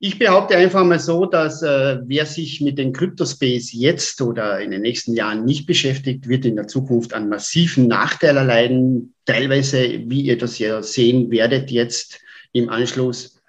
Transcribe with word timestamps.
Ich 0.00 0.18
behaupte 0.18 0.56
einfach 0.56 0.84
mal 0.84 1.00
so, 1.00 1.26
dass 1.26 1.60
äh, 1.62 1.98
wer 2.04 2.24
sich 2.24 2.60
mit 2.60 2.78
dem 2.78 2.92
Kryptospace 2.92 3.72
jetzt 3.72 4.20
oder 4.20 4.60
in 4.60 4.70
den 4.70 4.82
nächsten 4.82 5.14
Jahren 5.14 5.44
nicht 5.44 5.66
beschäftigt, 5.66 6.28
wird 6.28 6.44
in 6.44 6.54
der 6.54 6.68
Zukunft 6.68 7.14
einen 7.14 7.28
massiven 7.28 7.88
Nachteil 7.88 8.36
erleiden. 8.36 9.14
Teilweise, 9.24 9.82
wie 10.06 10.20
ihr 10.20 10.38
das 10.38 10.60
ja 10.60 10.82
sehen 10.84 11.32
werdet 11.32 11.72
jetzt 11.72 12.20
im 12.52 12.68
Anschluss, 12.68 13.40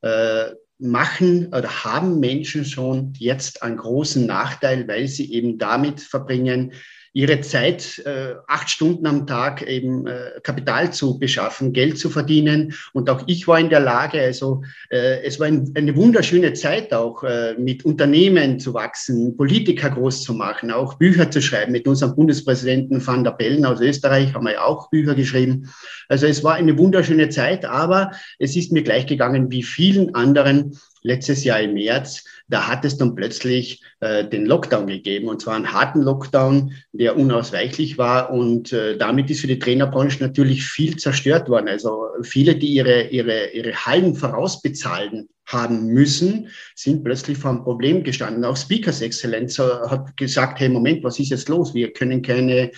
äh, 0.00 0.46
machen 0.78 1.48
oder 1.48 1.84
haben 1.84 2.20
Menschen 2.20 2.64
schon 2.64 3.12
jetzt 3.18 3.62
einen 3.62 3.76
großen 3.76 4.24
Nachteil, 4.24 4.88
weil 4.88 5.08
sie 5.08 5.30
eben 5.32 5.58
damit 5.58 6.00
verbringen, 6.00 6.72
ihre 7.12 7.40
Zeit 7.40 7.98
äh, 8.04 8.34
acht 8.46 8.70
Stunden 8.70 9.06
am 9.06 9.26
Tag 9.26 9.62
eben 9.62 10.06
äh, 10.06 10.40
Kapital 10.42 10.92
zu 10.92 11.18
beschaffen, 11.18 11.72
Geld 11.72 11.98
zu 11.98 12.10
verdienen. 12.10 12.74
Und 12.92 13.10
auch 13.10 13.24
ich 13.26 13.48
war 13.48 13.58
in 13.58 13.70
der 13.70 13.80
Lage, 13.80 14.20
also 14.20 14.62
äh, 14.90 15.22
es 15.24 15.40
war 15.40 15.46
ein, 15.46 15.72
eine 15.74 15.96
wunderschöne 15.96 16.52
Zeit 16.52 16.92
auch, 16.92 17.22
äh, 17.24 17.54
mit 17.58 17.84
Unternehmen 17.84 18.60
zu 18.60 18.74
wachsen, 18.74 19.36
Politiker 19.36 19.90
groß 19.90 20.22
zu 20.22 20.34
machen, 20.34 20.70
auch 20.70 20.94
Bücher 20.94 21.30
zu 21.30 21.40
schreiben. 21.40 21.72
Mit 21.72 21.88
unserem 21.88 22.14
Bundespräsidenten 22.14 23.04
Van 23.04 23.24
der 23.24 23.32
Bellen 23.32 23.64
aus 23.64 23.80
Österreich 23.80 24.34
haben 24.34 24.44
wir 24.44 24.54
ja 24.54 24.64
auch 24.64 24.90
Bücher 24.90 25.14
geschrieben. 25.14 25.70
Also 26.08 26.26
es 26.26 26.42
war 26.44 26.54
eine 26.54 26.76
wunderschöne 26.78 27.28
Zeit, 27.28 27.64
aber 27.64 28.12
es 28.38 28.56
ist 28.56 28.72
mir 28.72 28.82
gleich 28.82 29.06
gegangen 29.06 29.50
wie 29.50 29.62
vielen 29.62 30.14
anderen 30.14 30.78
letztes 31.08 31.42
Jahr 31.42 31.60
im 31.60 31.74
März, 31.74 32.24
da 32.48 32.68
hat 32.68 32.84
es 32.84 32.98
dann 32.98 33.14
plötzlich 33.14 33.82
äh, 34.00 34.28
den 34.28 34.46
Lockdown 34.46 34.86
gegeben 34.86 35.28
und 35.28 35.40
zwar 35.40 35.56
einen 35.56 35.72
harten 35.72 36.02
Lockdown, 36.02 36.72
der 36.92 37.16
unausweichlich 37.16 37.96
war 37.96 38.30
und 38.30 38.72
äh, 38.72 38.96
damit 38.96 39.30
ist 39.30 39.40
für 39.40 39.46
die 39.46 39.58
Trainerbranche 39.58 40.22
natürlich 40.22 40.64
viel 40.64 40.96
zerstört 40.96 41.48
worden. 41.48 41.68
Also 41.68 42.06
viele, 42.22 42.56
die 42.56 42.68
ihre, 42.68 43.08
ihre, 43.08 43.50
ihre 43.50 43.74
Hallen 43.74 44.14
vorausbezahlen 44.14 45.28
haben 45.46 45.86
müssen, 45.86 46.48
sind 46.74 47.04
plötzlich 47.04 47.38
vor 47.38 47.52
einem 47.52 47.62
Problem 47.62 48.04
gestanden. 48.04 48.44
Auch 48.44 48.56
Speakers 48.56 49.00
Excellence 49.00 49.58
hat 49.58 50.14
gesagt, 50.16 50.60
hey, 50.60 50.68
Moment, 50.68 51.02
was 51.02 51.18
ist 51.18 51.30
jetzt 51.30 51.48
los? 51.48 51.72
Wir 51.72 51.90
können 51.92 52.20
keine, 52.20 52.70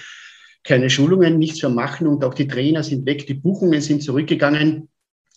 keine 0.63 0.89
Schulungen, 0.89 1.39
nichts 1.39 1.63
mehr 1.63 1.71
machen 1.71 2.07
und 2.07 2.25
auch 2.25 2.35
die 2.35 2.47
Trainer 2.47 2.85
sind 2.85 3.07
weg, 3.07 3.27
die 3.27 3.35
Buchungen 3.35 3.81
sind 3.81 4.05
zurückgegangen. 4.05 4.89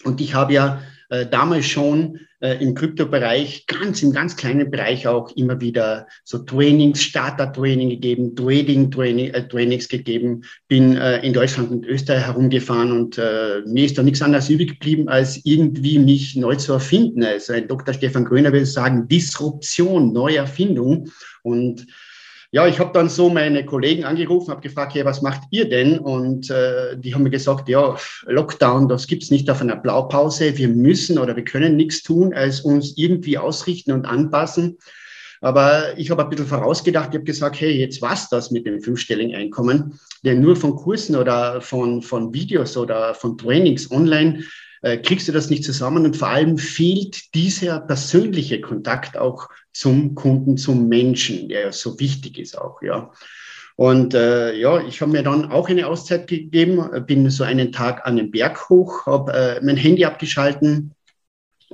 Und 0.04 0.22
ich 0.22 0.36
habe 0.36 0.54
ja 0.54 0.82
äh, 1.10 1.26
damals 1.26 1.66
schon 1.66 2.20
äh, 2.40 2.62
im 2.62 2.76
Kryptobereich, 2.76 3.66
ganz 3.68 4.04
im 4.04 4.12
ganz 4.12 4.36
kleinen 4.36 4.70
Bereich 4.70 5.08
auch 5.08 5.36
immer 5.36 5.62
wieder 5.62 6.08
so 6.24 6.40
Trainings, 6.40 7.02
Starter-Training 7.02 7.90
gegeben, 7.90 8.36
Trading-Training, 8.36 9.34
äh, 9.34 9.48
Trainings 9.48 9.88
gegeben, 9.88 10.44
bin 10.68 10.98
äh, 10.98 11.20
in 11.26 11.34
Deutschland 11.34 11.72
und 11.72 11.86
Österreich 11.86 12.26
herumgefahren 12.26 12.92
und 12.92 13.18
äh, 13.18 13.62
mir 13.66 13.86
ist 13.86 13.98
da 13.98 14.04
nichts 14.04 14.22
anderes 14.22 14.50
übrig 14.50 14.72
geblieben, 14.72 15.08
als 15.08 15.40
irgendwie 15.46 16.00
mich 16.00 16.36
neu 16.36 16.56
zu 16.56 16.74
erfinden. 16.74 17.24
Also 17.24 17.54
ein 17.54 17.68
Dr. 17.68 17.94
Stefan 17.94 18.26
Gröner 18.26 18.52
würde 18.52 18.66
sagen, 18.66 19.08
Disruption, 19.08 20.12
Neuerfindung 20.12 21.10
und 21.44 21.88
ja, 22.54 22.68
ich 22.68 22.80
habe 22.80 22.92
dann 22.94 23.10
so 23.10 23.30
meine 23.30 23.66
Kollegen 23.66 24.04
angerufen, 24.04 24.52
habe 24.52 24.62
gefragt, 24.62 24.94
hey, 24.94 25.04
was 25.04 25.24
macht 25.24 25.42
ihr 25.50 25.68
denn? 25.68 25.98
Und 25.98 26.52
äh, 26.52 26.96
die 26.96 27.16
haben 27.16 27.24
mir 27.24 27.32
gesagt, 27.32 27.68
ja, 27.68 27.98
Lockdown, 28.28 28.88
das 28.88 29.08
gibt's 29.08 29.32
nicht 29.32 29.50
auf 29.50 29.60
einer 29.60 29.76
Blaupause. 29.76 30.56
Wir 30.56 30.68
müssen 30.68 31.18
oder 31.18 31.36
wir 31.36 31.46
können 31.46 31.76
nichts 31.76 32.04
tun, 32.04 32.32
als 32.32 32.62
uns 32.62 32.94
irgendwie 32.96 33.40
ausrichten 33.40 33.92
und 33.92 34.06
anpassen. 34.06 34.78
Aber 35.42 35.98
ich 35.98 36.12
habe 36.12 36.24
ein 36.24 36.30
bisschen 36.30 36.46
vorausgedacht, 36.46 37.10
ich 37.10 37.16
habe 37.16 37.24
gesagt, 37.24 37.60
hey, 37.60 37.72
jetzt 37.72 38.04
was 38.04 38.30
das 38.30 38.52
mit 38.52 38.68
dem 38.68 38.82
fünfstelligen 38.82 39.36
Einkommen? 39.36 40.00
Denn 40.24 40.40
nur 40.40 40.56
von 40.56 40.76
Kursen 40.76 41.16
oder 41.16 41.60
von, 41.60 42.04
von 42.04 42.36
Videos 42.36 42.78
oder 42.78 43.16
von 43.16 43.36
Trainings 43.36 43.90
online 43.90 44.44
äh, 44.84 45.00
kriegst 45.00 45.28
du 45.28 45.32
das 45.32 45.50
nicht 45.50 45.64
zusammen 45.64 46.06
und 46.06 46.18
vor 46.18 46.28
allem 46.28 46.60
fehlt 46.60 47.34
dieser 47.34 47.80
persönliche 47.80 48.62
Kontakt 48.62 49.18
auch 49.18 49.50
zum 49.74 50.16
Kunden, 50.16 50.58
zum 50.58 50.88
Menschen, 50.88 51.50
der 51.50 51.62
ja 51.62 51.72
so 51.72 52.00
wichtig 52.00 52.38
ist 52.38 52.58
auch, 52.58 52.82
ja. 52.82 53.12
Und 53.76 54.14
äh, 54.14 54.56
ja, 54.56 54.80
ich 54.86 55.02
habe 55.02 55.12
mir 55.12 55.24
dann 55.24 55.52
auch 55.52 55.68
eine 55.68 55.88
Auszeit 55.88 56.28
gegeben, 56.28 57.06
bin 57.08 57.30
so 57.32 57.44
einen 57.44 57.72
Tag 57.72 58.06
an 58.06 58.18
den 58.18 58.30
Berg 58.30 58.70
hoch, 58.70 59.08
habe 59.08 59.34
äh, 59.34 59.60
mein 59.64 59.78
Handy 59.78 60.06
abgeschalten, 60.06 60.94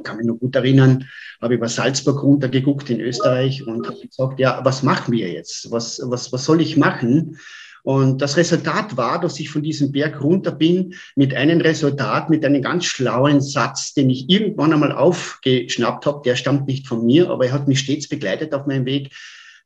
kann 0.04 0.16
mich 0.16 0.26
noch 0.26 0.38
gut 0.38 0.56
erinnern, 0.56 1.10
habe 1.42 1.56
über 1.56 1.68
Salzburg 1.68 2.24
runtergeguckt 2.24 2.90
in 2.90 3.02
Österreich 3.02 3.68
und 3.68 3.86
habe 3.86 4.00
gesagt, 4.00 4.40
ja, 4.40 4.62
was 4.64 4.82
machen 4.82 5.12
wir 5.12 5.30
jetzt? 5.30 5.72
Was, 5.72 6.02
was, 6.06 6.32
was 6.32 6.46
soll 6.46 6.62
ich 6.62 6.78
machen? 6.78 7.38
Und 7.84 8.22
das 8.22 8.38
Resultat 8.38 8.98
war, 8.98 9.20
dass 9.20 9.40
ich 9.40 9.50
von 9.50 9.64
diesem 9.64 9.92
Berg 9.92 10.22
runter 10.22 10.52
bin 10.52 10.96
mit 11.16 11.34
einem 11.34 11.62
Resultat, 11.62 12.30
mit 12.30 12.46
einem 12.46 12.62
ganz 12.62 12.86
schlauen 12.86 13.42
Satz, 13.42 13.94
den 13.94 14.10
ich 14.10 14.30
irgendwann 14.30 14.74
einmal 14.74 14.92
aufgeschnappt 14.92 16.06
habe. 16.06 16.22
Der 16.26 16.36
stammt 16.36 16.68
nicht 16.68 16.88
von 16.88 17.06
mir, 17.06 17.30
aber 17.30 17.48
er 17.48 17.54
hat 17.54 17.68
mich 17.68 17.80
stets 17.80 18.08
begleitet 18.08 18.54
auf 18.54 18.66
meinem 18.66 18.86
Weg. 18.86 19.14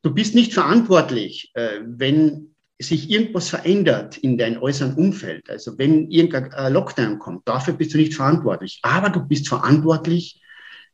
Du 0.04 0.14
bist 0.14 0.36
nicht 0.36 0.54
verantwortlich, 0.54 1.52
äh, 1.54 1.80
wenn 1.86 2.54
sich 2.80 3.10
irgendwas 3.10 3.50
verändert 3.50 4.18
in 4.18 4.38
deinem 4.38 4.62
äußeren 4.62 4.96
Umfeld. 4.96 5.50
Also 5.50 5.78
wenn 5.78 6.10
irgendein 6.10 6.74
Lockdown 6.74 7.20
kommt, 7.20 7.48
dafür 7.48 7.74
bist 7.74 7.94
du 7.94 7.98
nicht 7.98 8.14
verantwortlich. 8.14 8.80
Aber 8.82 9.10
du 9.10 9.22
bist 9.26 9.48
verantwortlich, 9.48 10.42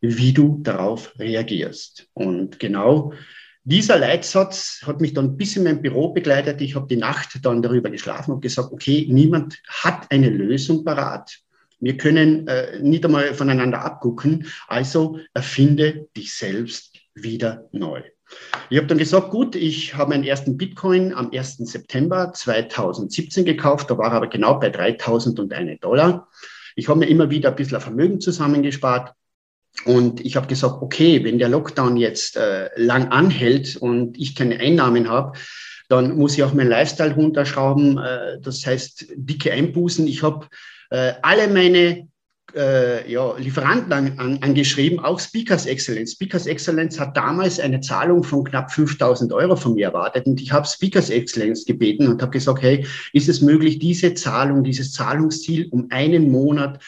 wie 0.01 0.33
du 0.33 0.59
darauf 0.61 1.13
reagierst. 1.19 2.07
Und 2.13 2.59
genau 2.59 3.13
dieser 3.69 3.97
Leitsatz 3.97 4.81
hat 4.85 4.99
mich 4.99 5.13
dann 5.13 5.37
bisschen 5.37 5.65
in 5.65 5.73
meinem 5.73 5.81
Büro 5.81 6.09
begleitet. 6.09 6.59
Ich 6.61 6.75
habe 6.75 6.87
die 6.87 6.97
Nacht 6.97 7.39
dann 7.43 7.61
darüber 7.61 7.89
geschlafen 7.89 8.31
und 8.31 8.41
gesagt, 8.41 8.71
okay, 8.71 9.07
niemand 9.09 9.61
hat 9.67 10.11
eine 10.11 10.29
Lösung 10.29 10.83
parat. 10.83 11.39
Wir 11.79 11.95
können 11.95 12.47
äh, 12.47 12.79
nicht 12.81 13.05
einmal 13.05 13.33
voneinander 13.33 13.83
abgucken. 13.85 14.47
Also 14.67 15.19
erfinde 15.33 16.07
dich 16.17 16.33
selbst 16.33 16.97
wieder 17.13 17.69
neu. 17.71 18.01
Ich 18.69 18.77
habe 18.77 18.87
dann 18.87 18.97
gesagt, 18.97 19.29
gut, 19.29 19.55
ich 19.55 19.95
habe 19.95 20.11
meinen 20.11 20.23
ersten 20.23 20.57
Bitcoin 20.57 21.13
am 21.13 21.31
1. 21.31 21.57
September 21.57 22.33
2017 22.33 23.45
gekauft. 23.45 23.89
Da 23.89 23.97
war 23.97 24.11
er 24.11 24.17
aber 24.17 24.27
genau 24.27 24.59
bei 24.59 24.69
3001 24.69 25.79
Dollar. 25.79 26.27
Ich 26.75 26.87
habe 26.87 26.99
mir 26.99 27.07
immer 27.07 27.29
wieder 27.29 27.49
ein 27.49 27.55
bisschen 27.55 27.79
Vermögen 27.81 28.19
zusammengespart 28.19 29.13
und 29.85 30.25
ich 30.25 30.35
habe 30.35 30.47
gesagt, 30.47 30.81
okay, 30.81 31.23
wenn 31.23 31.39
der 31.39 31.49
Lockdown 31.49 31.97
jetzt 31.97 32.35
äh, 32.35 32.69
lang 32.75 33.09
anhält 33.09 33.77
und 33.77 34.17
ich 34.17 34.35
keine 34.35 34.59
Einnahmen 34.59 35.09
habe, 35.09 35.37
dann 35.87 36.17
muss 36.17 36.33
ich 36.35 36.43
auch 36.43 36.53
meinen 36.53 36.69
Lifestyle 36.69 37.13
runterschrauben. 37.13 37.97
Äh, 37.97 38.39
das 38.41 38.65
heißt, 38.65 39.07
dicke 39.15 39.51
Einbußen. 39.51 40.05
Ich 40.07 40.21
habe 40.21 40.47
äh, 40.91 41.13
alle 41.21 41.47
meine 41.47 42.07
äh, 42.55 43.11
ja, 43.11 43.37
Lieferanten 43.37 43.93
an, 43.93 44.19
an, 44.19 44.39
angeschrieben, 44.41 44.99
auch 44.99 45.19
Speakers 45.19 45.65
Excellence. 45.65 46.13
Speakers 46.13 46.45
Excellence 46.45 46.99
hat 46.99 47.15
damals 47.15 47.59
eine 47.59 47.79
Zahlung 47.81 48.23
von 48.23 48.43
knapp 48.43 48.71
5000 48.71 49.31
Euro 49.31 49.55
von 49.55 49.75
mir 49.75 49.87
erwartet 49.87 50.25
und 50.25 50.41
ich 50.41 50.51
habe 50.51 50.67
Speakers 50.67 51.09
Excellence 51.09 51.65
gebeten 51.65 52.07
und 52.07 52.21
habe 52.21 52.31
gesagt, 52.31 52.61
hey, 52.61 52.85
ist 53.13 53.29
es 53.29 53.41
möglich, 53.41 53.79
diese 53.79 54.13
Zahlung, 54.13 54.63
dieses 54.63 54.91
Zahlungsziel 54.91 55.67
um 55.71 55.87
einen 55.89 56.31
Monat 56.31 56.79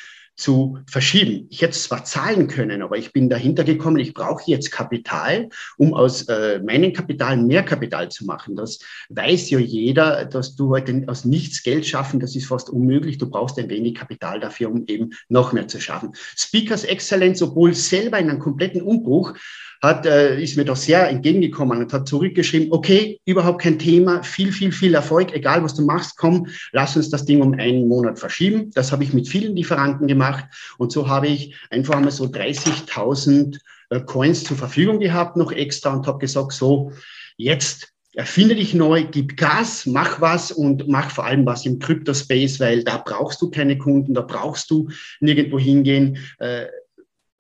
zu 0.42 0.80
verschieben. 0.88 1.48
Ich 1.50 1.62
hätte 1.62 1.78
zwar 1.78 2.04
zahlen 2.04 2.48
können, 2.48 2.82
aber 2.82 2.98
ich 2.98 3.14
bin 3.14 3.30
dahinter 3.30 3.64
gekommen, 3.64 4.00
ich 4.00 4.14
brauche 4.14 4.50
jetzt 4.50 4.72
Kapital, 4.72 5.50
um 5.78 5.94
aus 5.94 6.24
äh, 6.24 6.60
meinem 6.60 6.94
Kapital 6.94 7.38
mehr 7.38 7.64
Kapital 7.64 8.10
zu 8.10 8.26
machen. 8.26 8.56
Das 8.56 8.80
weiß 9.10 9.52
ja 9.52 9.60
jeder, 9.60 10.26
dass 10.26 10.56
du 10.56 10.70
heute 10.70 11.04
aus 11.08 11.26
nichts 11.26 11.64
Geld 11.64 11.86
schaffen, 11.86 12.20
das 12.20 12.36
ist 12.36 12.48
fast 12.48 12.70
unmöglich. 12.70 13.20
Du 13.20 13.30
brauchst 13.30 13.60
ein 13.60 13.70
wenig 13.70 13.96
Kapital 13.96 14.40
dafür, 14.40 14.72
um 14.72 14.84
eben 14.88 15.12
noch 15.30 15.54
mehr 15.54 15.68
zu 15.68 15.80
schaffen. 15.80 16.12
Speakers 16.36 16.84
Excellence, 16.84 17.42
obwohl 17.42 17.74
selber 17.74 18.18
in 18.18 18.30
einem 18.30 18.40
kompletten 18.40 18.82
Umbruch, 18.82 19.36
hat, 19.82 20.06
äh, 20.06 20.42
ist 20.42 20.58
mir 20.58 20.66
doch 20.66 20.76
sehr 20.76 21.10
entgegengekommen 21.10 21.80
und 21.80 21.92
hat 21.92 22.08
zurückgeschrieben, 22.08 22.72
okay, 22.72 23.20
überhaupt 23.26 23.62
kein 23.62 23.80
Thema, 23.80 24.22
viel, 24.22 24.52
viel, 24.52 24.72
viel 24.72 24.94
Erfolg, 24.94 25.34
egal 25.34 25.64
was 25.64 25.74
du 25.74 25.84
machst, 25.84 26.18
komm, 26.18 26.48
lass 26.72 26.96
uns 26.96 27.10
das 27.10 27.26
Ding 27.26 27.42
um 27.42 27.54
einen 27.54 27.88
Monat 27.88 28.20
verschieben. 28.20 28.70
Das 28.76 28.92
habe 28.92 29.04
ich 29.04 29.14
mit 29.14 29.28
vielen 29.28 29.56
Lieferanten 29.56 30.08
gemacht 30.08 30.46
und 30.78 30.92
so 30.92 31.08
habe 31.08 31.28
ich 31.28 31.56
einfach 31.72 32.00
mal 32.00 32.12
so 32.12 32.26
30.000 32.26 33.60
äh, 33.90 34.00
Coins 34.02 34.44
zur 34.44 34.58
Verfügung 34.58 35.00
gehabt, 35.00 35.36
noch 35.36 35.52
extra 35.52 35.94
und 35.94 36.06
habe 36.06 36.20
gesagt, 36.20 36.54
so, 36.54 36.92
jetzt 37.38 37.92
erfinde 38.14 38.56
dich 38.56 38.74
neu, 38.74 39.06
gib 39.10 39.38
Gas, 39.38 39.86
mach 39.86 40.20
was 40.22 40.52
und 40.52 40.88
mach 40.88 41.10
vor 41.10 41.26
allem 41.26 41.46
was 41.46 41.66
im 41.66 41.80
Crypto-Space, 41.80 42.60
weil 42.60 42.84
da 42.84 42.98
brauchst 42.98 43.42
du 43.42 43.50
keine 43.50 43.78
Kunden, 43.78 44.14
da 44.14 44.22
brauchst 44.22 44.70
du 44.70 44.90
nirgendwo 45.22 45.58
hingehen. 45.58 46.18
Äh, 46.40 46.66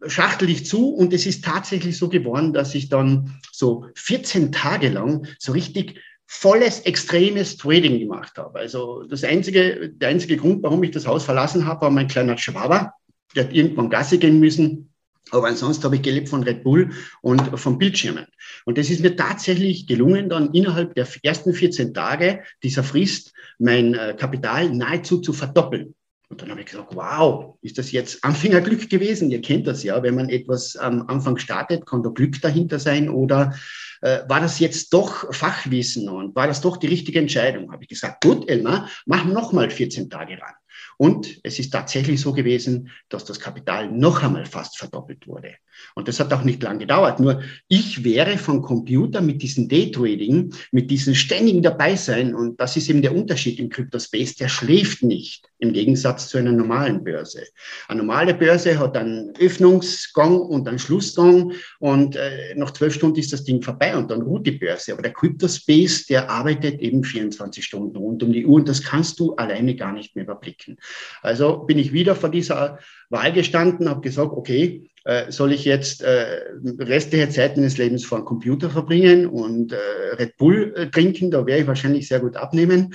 schachtel 0.08 0.48
dich 0.48 0.66
zu 0.66 0.90
und 0.90 1.14
es 1.14 1.26
ist 1.26 1.44
tatsächlich 1.44 1.98
so 1.98 2.10
geworden, 2.10 2.54
dass 2.54 2.76
ich 2.76 2.90
dann 2.90 3.40
so 3.52 3.86
14 3.96 4.52
Tage 4.52 4.90
lang 4.90 5.28
so 5.40 5.52
richtig 5.52 6.00
volles, 6.26 6.80
extremes 6.82 7.58
Trading 7.58 8.00
gemacht 8.00 8.38
habe. 8.38 8.60
Also 8.60 9.04
das 9.04 9.24
einzige, 9.24 9.90
der 9.90 10.10
einzige 10.10 10.38
Grund, 10.38 10.64
warum 10.64 10.82
ich 10.84 10.92
das 10.92 11.06
Haus 11.06 11.26
verlassen 11.26 11.66
habe, 11.66 11.82
war 11.82 11.92
mein 11.92 12.08
kleiner 12.08 12.38
Schwaber. 12.38 12.94
Der 13.36 13.46
hat 13.46 13.54
irgendwann 13.54 13.90
Gasse 13.90 14.18
gehen 14.18 14.40
müssen. 14.40 14.92
Aber 15.30 15.48
ansonsten 15.48 15.84
habe 15.84 15.98
ich 15.98 16.02
gelebt 16.02 16.30
von 16.30 16.44
Red 16.44 16.64
Bull 16.64 16.92
und 17.22 17.60
von 17.60 17.78
Bildschirmen. 17.78 18.26
Und 18.66 18.78
das 18.78 18.90
ist 18.90 19.02
mir 19.02 19.16
tatsächlich 19.16 19.88
gelungen, 19.88 20.30
dann 20.30 20.54
innerhalb 20.54 20.96
der 20.96 21.08
ersten 21.24 21.54
14 21.54 21.94
Tage 21.94 22.44
dieser 22.64 22.84
Frist 22.84 23.34
mein 23.60 23.94
äh, 23.94 24.16
Kapital 24.18 24.70
nahezu 24.70 25.20
zu 25.20 25.34
verdoppeln. 25.34 25.96
Und 26.32 26.42
dann 26.42 26.50
habe 26.50 26.62
ich 26.62 26.68
gesagt, 26.68 26.96
wow, 26.96 27.58
ist 27.62 27.78
das 27.78 27.92
jetzt 27.92 28.24
Anfängerglück 28.24 28.90
gewesen? 28.90 29.30
Ihr 29.32 29.42
kennt 29.42 29.68
das 29.68 29.84
ja, 29.84 30.02
wenn 30.02 30.16
man 30.16 30.30
etwas 30.30 30.78
am 30.78 31.06
Anfang 31.08 31.38
startet, 31.38 31.86
kann 31.86 32.04
da 32.04 32.10
Glück 32.10 32.42
dahinter 32.42 32.80
sein 32.80 33.10
oder 33.10 33.54
äh, 34.00 34.20
war 34.30 34.40
das 34.40 34.58
jetzt 34.60 34.94
doch 34.94 35.34
Fachwissen 35.34 36.08
und 36.08 36.34
war 36.34 36.48
das 36.48 36.62
doch 36.62 36.78
die 36.78 36.88
richtige 36.88 37.20
Entscheidung? 37.20 37.74
Habe 37.74 37.84
ich 37.84 37.90
gesagt, 37.90 38.24
gut, 38.24 38.50
Elmar, 38.50 38.90
wir 39.06 39.34
nochmal 39.34 39.70
14 39.70 40.10
Tage 40.10 40.42
ran. 40.42 40.54
Und 41.02 41.40
es 41.42 41.58
ist 41.58 41.72
tatsächlich 41.72 42.22
so 42.22 42.32
gewesen, 42.32 42.92
dass 43.10 43.26
das 43.26 43.40
Kapital 43.40 43.92
noch 43.92 44.22
einmal 44.22 44.46
fast 44.46 44.78
verdoppelt 44.78 45.26
wurde. 45.26 45.56
Und 45.96 46.08
das 46.08 46.20
hat 46.20 46.32
auch 46.32 46.44
nicht 46.44 46.62
lang 46.62 46.78
gedauert. 46.78 47.20
Nur 47.20 47.42
ich 47.68 48.04
wäre 48.04 48.38
von 48.38 48.62
Computer 48.62 49.20
mit 49.20 49.42
diesem 49.42 49.68
Daytrading, 49.68 50.54
mit 50.72 50.92
diesem 50.92 51.16
ständigen 51.16 51.64
Dabeisein, 51.64 52.36
und 52.36 52.60
das 52.60 52.78
ist 52.78 52.88
eben 52.88 53.02
der 53.02 53.16
Unterschied 53.16 53.60
im 53.60 53.70
Crypto-Space, 53.70 54.36
der 54.36 54.48
schläft 54.48 55.02
nicht 55.02 55.48
im 55.58 55.74
Gegensatz 55.74 56.28
zu 56.30 56.38
einer 56.38 56.52
normalen 56.52 57.04
Börse. 57.04 57.44
Eine 57.88 58.04
normale 58.04 58.34
Börse 58.34 58.78
hat 58.78 58.96
einen 58.96 59.34
Öffnungsgang 59.40 60.40
und 60.40 60.68
einen 60.68 60.80
Schlussgang 60.80 61.54
und 61.80 62.16
äh, 62.16 62.54
nach 62.56 62.72
zwölf 62.72 62.94
Stunden 62.94 63.20
ist 63.20 63.34
das 63.34 63.44
Ding 63.44 63.62
vorbei 63.62 63.96
und 63.96 64.12
dann 64.12 64.22
ruht 64.22 64.46
die 64.46 64.52
Börse. 64.52 64.94
Aber 64.94 65.02
der 65.02 65.14
Crypto-Space, 65.14 66.08
der 66.08 66.30
arbeitet 66.30 66.80
eben 66.80 67.04
24 67.04 67.64
Stunden 67.64 67.96
rund 67.96 68.24
um 68.24 68.34
die 68.34 68.46
Uhr 68.46 68.56
und 68.56 68.70
das 68.70 68.84
kannst 68.84 69.20
du 69.20 69.36
alleine 69.36 69.76
gar 69.76 69.94
nicht 69.94 70.16
mehr 70.16 70.26
überblicken. 70.26 70.78
Also 71.22 71.60
bin 71.60 71.78
ich 71.80 71.94
wieder 71.94 72.16
vor 72.16 72.30
dieser 72.30 72.80
Wahl 73.10 73.32
gestanden, 73.34 73.90
habe 73.90 74.02
gesagt, 74.02 74.32
okay, 74.32 74.90
äh, 75.04 75.32
soll 75.32 75.52
ich 75.52 75.66
jetzt 75.66 76.04
äh, 76.04 76.42
restliche 76.80 77.30
Zeit 77.30 77.58
meines 77.58 77.78
Lebens 77.78 78.06
vor 78.06 78.20
dem 78.20 78.26
Computer 78.26 78.70
verbringen 78.70 79.26
und 79.26 79.74
äh, 79.74 79.78
Red 80.18 80.38
Bull 80.38 80.74
äh, 80.76 80.88
trinken, 80.88 81.32
da 81.32 81.46
werde 81.46 81.62
ich 81.62 81.68
wahrscheinlich 81.68 82.08
sehr 82.08 82.20
gut 82.20 82.36
abnehmen. 82.36 82.94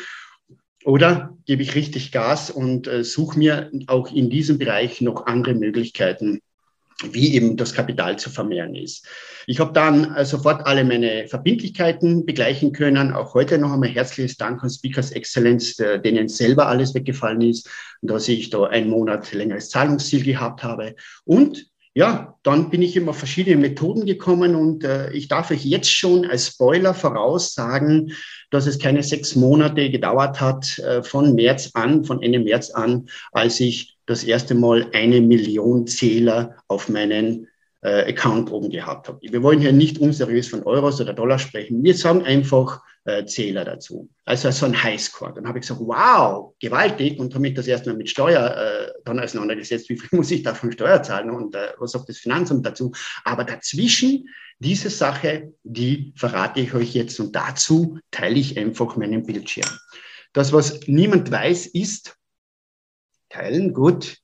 Oder 0.85 1.37
gebe 1.47 1.63
ich 1.63 1.75
richtig 1.75 2.13
Gas 2.13 2.49
und 2.49 2.87
äh, 2.87 3.03
suche 3.03 3.39
mir 3.39 3.73
auch 3.89 4.13
in 4.13 4.31
diesem 4.31 4.59
Bereich 4.59 5.01
noch 5.01 5.27
andere 5.27 5.55
Möglichkeiten, 5.55 6.41
wie 7.05 7.35
eben 7.35 7.57
das 7.57 7.75
Kapital 7.75 8.19
zu 8.19 8.31
vermehren 8.31 8.75
ist. 8.75 9.07
Ich 9.47 9.61
habe 9.61 9.73
dann 9.73 10.15
äh, 10.15 10.25
sofort 10.25 10.67
alle 10.67 10.85
meine 10.85 11.29
Verbindlichkeiten 11.29 12.25
begleichen 12.25 12.73
können. 12.73 13.13
Auch 13.13 13.35
heute 13.35 13.59
noch 13.59 13.73
einmal 13.73 13.91
herzliches 13.91 14.37
Dank 14.37 14.63
an 14.63 14.71
Speakers 14.71 15.11
Excellence, 15.13 15.77
denen 15.77 16.29
selber 16.29 16.67
alles 16.69 16.95
weggefallen 16.95 17.43
ist, 17.43 17.69
dass 18.03 18.29
ich 18.29 18.51
da 18.51 18.65
einen 18.65 18.89
Monat 18.89 19.33
längeres 19.33 19.69
Zahlungsziel 19.69 20.25
gehabt 20.25 20.63
habe. 20.63 20.95
Und 21.25 21.67
ja, 21.97 22.37
dann 22.43 22.69
bin 22.69 22.83
ich 22.83 22.95
immer 22.95 23.15
verschiedene 23.15 23.57
Methoden 23.57 24.05
gekommen 24.05 24.55
und 24.55 24.85
äh, 24.85 25.11
ich 25.13 25.29
darf 25.29 25.51
euch 25.51 25.65
jetzt 25.65 25.91
schon 25.91 26.27
als 26.27 26.49
Spoiler 26.49 26.93
voraussagen, 26.93 28.13
dass 28.51 28.67
es 28.67 28.79
keine 28.79 29.03
sechs 29.03 29.35
Monate 29.35 29.91
gedauert 29.91 30.39
hat 30.39 30.79
äh, 30.81 31.03
von 31.03 31.35
März 31.35 31.71
an, 31.73 32.05
von 32.05 32.23
Ende 32.23 32.41
März 32.41 32.69
an, 32.69 33.09
als 33.33 33.61
ich 33.61 33.97
das 34.05 34.25
erste 34.25 34.55
Mal 34.55 34.91
eine 34.93 35.23
Million 35.23 35.87
Zähler 35.87 36.57
auf 36.69 36.91
meinen 36.91 37.49
äh, 37.87 38.11
Account 38.11 38.51
oben 38.51 38.69
gehabt 38.69 39.07
habe. 39.07 39.21
Wir 39.23 39.43
wollen 39.45 39.61
hier 39.61 39.73
nicht 39.73 39.99
unseriös 39.99 40.49
von 40.49 40.65
Euros 40.65 41.01
oder 41.01 41.13
Dollar 41.13 41.39
sprechen. 41.39 41.85
Wir 41.85 41.95
sagen 41.95 42.23
einfach 42.25 42.83
äh, 43.05 43.25
Zähler 43.27 43.65
dazu. 43.65 44.11
Also 44.25 44.51
so 44.51 44.67
ein 44.67 44.83
Highscore. 44.83 45.33
Dann 45.33 45.47
habe 45.47 45.59
ich 45.59 45.63
gesagt, 45.63 45.81
wow, 45.85 46.55
gewaltig 46.59 47.21
und 47.21 47.33
habe 47.33 47.43
mich 47.43 47.55
das 47.55 47.69
erstmal 47.69 47.97
mit 47.97 48.11
Steuer 48.11 48.57
äh, 48.57 48.93
dann 49.05 49.21
auseinandergesetzt. 49.21 49.89
Wie 49.89 49.97
viel 49.97 50.19
muss 50.19 50.33
ich 50.33 50.43
davon 50.43 50.73
Steuer 50.73 51.01
zahlen 51.05 51.31
und 51.31 51.55
äh, 51.55 51.75
was 51.79 51.93
sagt 51.93 52.09
das 52.09 52.19
Finanzamt 52.19 52.67
dazu? 52.67 52.91
Aber 53.23 53.45
dazwischen 53.45 54.29
diese 54.59 54.91
Sache, 54.91 55.53
die 55.63 56.13
verrate 56.17 56.61
ich 56.61 56.75
euch 56.75 56.93
jetzt 56.93 57.21
und 57.21 57.37
dazu 57.37 58.01
teile 58.11 58.41
ich 58.41 58.59
einfach 58.59 58.97
meinen 58.97 59.25
Bildschirm. 59.25 59.71
Das, 60.33 60.53
was 60.53 60.81
niemand 60.89 61.31
weiß, 61.31 61.67
ist, 61.67 62.17
teilen, 63.29 63.73
gut, 63.73 64.17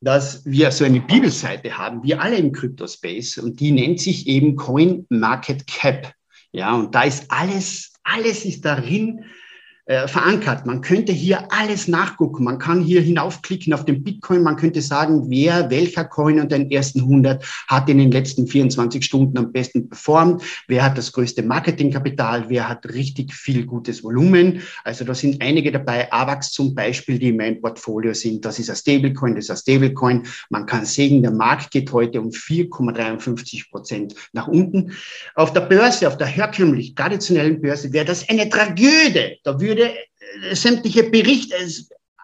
dass 0.00 0.44
wir 0.46 0.70
so 0.70 0.84
eine 0.84 1.00
Bibelseite 1.00 1.76
haben, 1.76 2.02
wir 2.02 2.20
alle 2.20 2.36
im 2.36 2.52
Crypto-Space, 2.52 3.38
und 3.38 3.60
die 3.60 3.70
nennt 3.70 4.00
sich 4.00 4.26
eben 4.26 4.56
Coin 4.56 5.06
Market 5.10 5.66
Cap. 5.66 6.12
Ja, 6.52 6.74
und 6.74 6.94
da 6.94 7.02
ist 7.02 7.30
alles, 7.30 7.92
alles 8.02 8.44
ist 8.44 8.64
darin 8.64 9.24
äh, 9.90 10.06
verankert. 10.06 10.66
Man 10.66 10.82
könnte 10.82 11.10
hier 11.10 11.48
alles 11.50 11.88
nachgucken. 11.88 12.44
Man 12.44 12.60
kann 12.60 12.80
hier 12.80 13.00
hinaufklicken 13.00 13.72
auf 13.72 13.84
den 13.84 14.04
Bitcoin. 14.04 14.44
Man 14.44 14.54
könnte 14.54 14.82
sagen, 14.82 15.24
wer, 15.28 15.68
welcher 15.68 16.04
Coin 16.04 16.38
unter 16.38 16.56
den 16.56 16.70
ersten 16.70 17.00
100 17.00 17.44
hat 17.66 17.88
in 17.88 17.98
den 17.98 18.12
letzten 18.12 18.46
24 18.46 19.04
Stunden 19.04 19.36
am 19.36 19.50
besten 19.50 19.88
performt. 19.88 20.44
Wer 20.68 20.84
hat 20.84 20.96
das 20.96 21.10
größte 21.10 21.42
Marketingkapital? 21.42 22.44
Wer 22.48 22.68
hat 22.68 22.88
richtig 22.88 23.34
viel 23.34 23.66
gutes 23.66 24.04
Volumen? 24.04 24.62
Also 24.84 25.04
da 25.04 25.12
sind 25.12 25.42
einige 25.42 25.72
dabei. 25.72 26.12
AVAX 26.12 26.52
zum 26.52 26.72
Beispiel, 26.72 27.18
die 27.18 27.30
in 27.30 27.38
meinem 27.38 27.60
Portfolio 27.60 28.14
sind. 28.14 28.44
Das 28.44 28.60
ist 28.60 28.70
ein 28.70 28.76
Stablecoin, 28.76 29.34
das 29.34 29.46
ist 29.46 29.50
ein 29.50 29.56
Stablecoin. 29.56 30.22
Man 30.50 30.66
kann 30.66 30.84
sehen, 30.84 31.20
der 31.20 31.32
Markt 31.32 31.72
geht 31.72 31.92
heute 31.92 32.20
um 32.20 32.28
4,53 32.28 33.68
Prozent 33.68 34.14
nach 34.34 34.46
unten. 34.46 34.92
Auf 35.34 35.52
der 35.52 35.62
Börse, 35.62 36.06
auf 36.06 36.16
der 36.16 36.28
herkömmlich 36.28 36.94
traditionellen 36.94 37.60
Börse 37.60 37.92
wäre 37.92 38.04
das 38.04 38.28
eine 38.28 38.48
Tragödie. 38.48 39.40
Da 39.42 39.60
würde 39.60 39.79
würde 39.80 39.94
äh, 40.50 40.54
sämtliche 40.54 41.04
Berichte, 41.04 41.56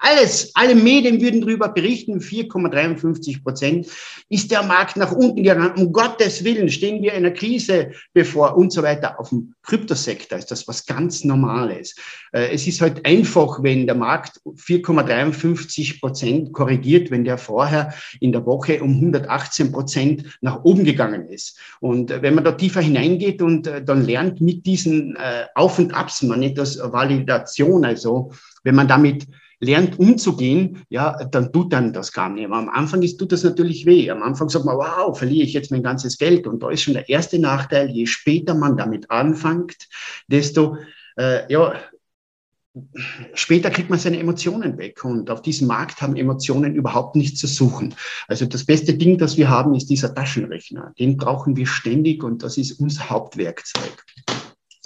alles, 0.07 0.53
alle 0.55 0.77
Medien 0.77 1.21
würden 1.21 1.41
darüber 1.41 1.69
berichten, 1.69 2.21
4,53 2.21 3.43
Prozent 3.43 3.89
ist 4.29 4.51
der 4.53 4.63
Markt 4.63 4.97
nach 4.97 5.11
unten 5.11 5.43
gegangen. 5.43 5.73
Um 5.77 5.93
Gottes 5.93 6.45
Willen 6.45 6.69
stehen 6.69 7.03
wir 7.03 7.13
einer 7.13 7.33
Krise 7.33 7.91
bevor 8.13 8.57
und 8.57 8.73
so 8.73 8.83
weiter. 8.83 9.19
Auf 9.19 9.31
dem 9.31 9.55
Kryptosektor 9.63 10.39
ist 10.39 10.51
das 10.51 10.69
was 10.69 10.87
ganz 10.87 11.25
Normales. 11.25 11.97
Äh, 12.33 12.55
es 12.55 12.67
ist 12.69 12.81
halt 12.81 13.05
einfach, 13.05 13.63
wenn 13.63 13.87
der 13.87 13.97
Markt 13.97 14.41
4,53 14.45 15.99
Prozent 15.99 16.53
korrigiert, 16.53 17.11
wenn 17.11 17.25
der 17.25 17.39
vorher 17.39 17.93
in 18.21 18.31
der 18.31 18.47
Woche 18.47 18.83
um 18.83 18.95
118 18.95 19.73
Prozent 19.73 20.39
nach 20.41 20.63
oben 20.63 20.85
gegangen 20.85 21.29
ist. 21.29 21.59
Und 21.81 22.13
äh, 22.13 22.23
wenn 22.23 22.35
man 22.35 22.45
da 22.45 22.53
tiefer 22.53 22.81
hineingeht 22.81 23.43
und 23.43 23.67
äh, 23.67 23.83
dann 23.83 24.05
lernt 24.05 24.41
mit 24.41 24.67
diesen 24.67 25.17
Auf 25.55 25.79
und 25.79 25.95
Abs, 25.95 26.23
man 26.23 26.41
nennt 26.41 26.59
das 26.59 26.79
Validation, 26.79 27.85
also 27.85 28.31
wenn 28.63 28.75
man 28.75 28.89
damit 28.89 29.27
lernt 29.61 29.99
umzugehen, 29.99 30.83
ja, 30.89 31.25
dann 31.25 31.53
tut 31.53 31.73
dann 31.73 31.93
das 31.93 32.13
gar 32.13 32.29
nicht. 32.29 32.45
Aber 32.45 32.57
am 32.57 32.69
Anfang 32.69 33.03
ist, 33.03 33.19
tut 33.19 33.33
das 33.33 33.43
natürlich 33.43 33.87
weh. 33.87 34.11
Am 34.11 34.23
Anfang 34.23 34.49
sagt 34.49 34.65
man, 34.65 34.77
wow, 34.77 35.17
verliere 35.17 35.47
ich 35.47 35.53
jetzt 35.53 35.71
mein 35.71 35.83
ganzes 35.83 36.19
Geld. 36.19 36.47
Und 36.47 36.63
da 36.63 36.71
ist 36.71 36.83
schon 36.83 36.95
der 36.95 37.09
erste 37.09 37.39
Nachteil, 37.39 37.91
je 37.91 38.07
später 38.07 38.55
man 38.55 38.77
damit 38.77 39.11
anfängt, 39.11 39.89
desto, 40.29 40.77
äh, 41.17 41.51
ja, 41.51 41.75
später 43.33 43.71
kriegt 43.71 43.89
man 43.89 43.99
seine 43.99 44.19
Emotionen 44.19 44.77
weg. 44.77 45.05
Und 45.05 45.31
auf 45.31 45.41
diesem 45.41 45.69
Markt 45.69 46.03
haben 46.03 46.17
Emotionen 46.17 46.75
überhaupt 46.75 47.17
nichts 47.17 47.41
zu 47.41 47.47
suchen. 47.47 47.95
Also 48.29 48.45
das 48.45 48.67
beste 48.67 48.95
Ding, 48.95 49.17
das 49.17 49.39
wir 49.39 49.49
haben, 49.49 49.75
ist 49.75 49.89
dieser 49.89 50.15
Taschenrechner. 50.15 50.93
Den 50.99 51.17
brauchen 51.17 51.57
wir 51.57 51.67
ständig 51.67 52.23
und 52.23 52.43
das 52.43 52.59
ist 52.59 52.73
unser 52.73 53.09
Hauptwerkzeug. 53.09 54.05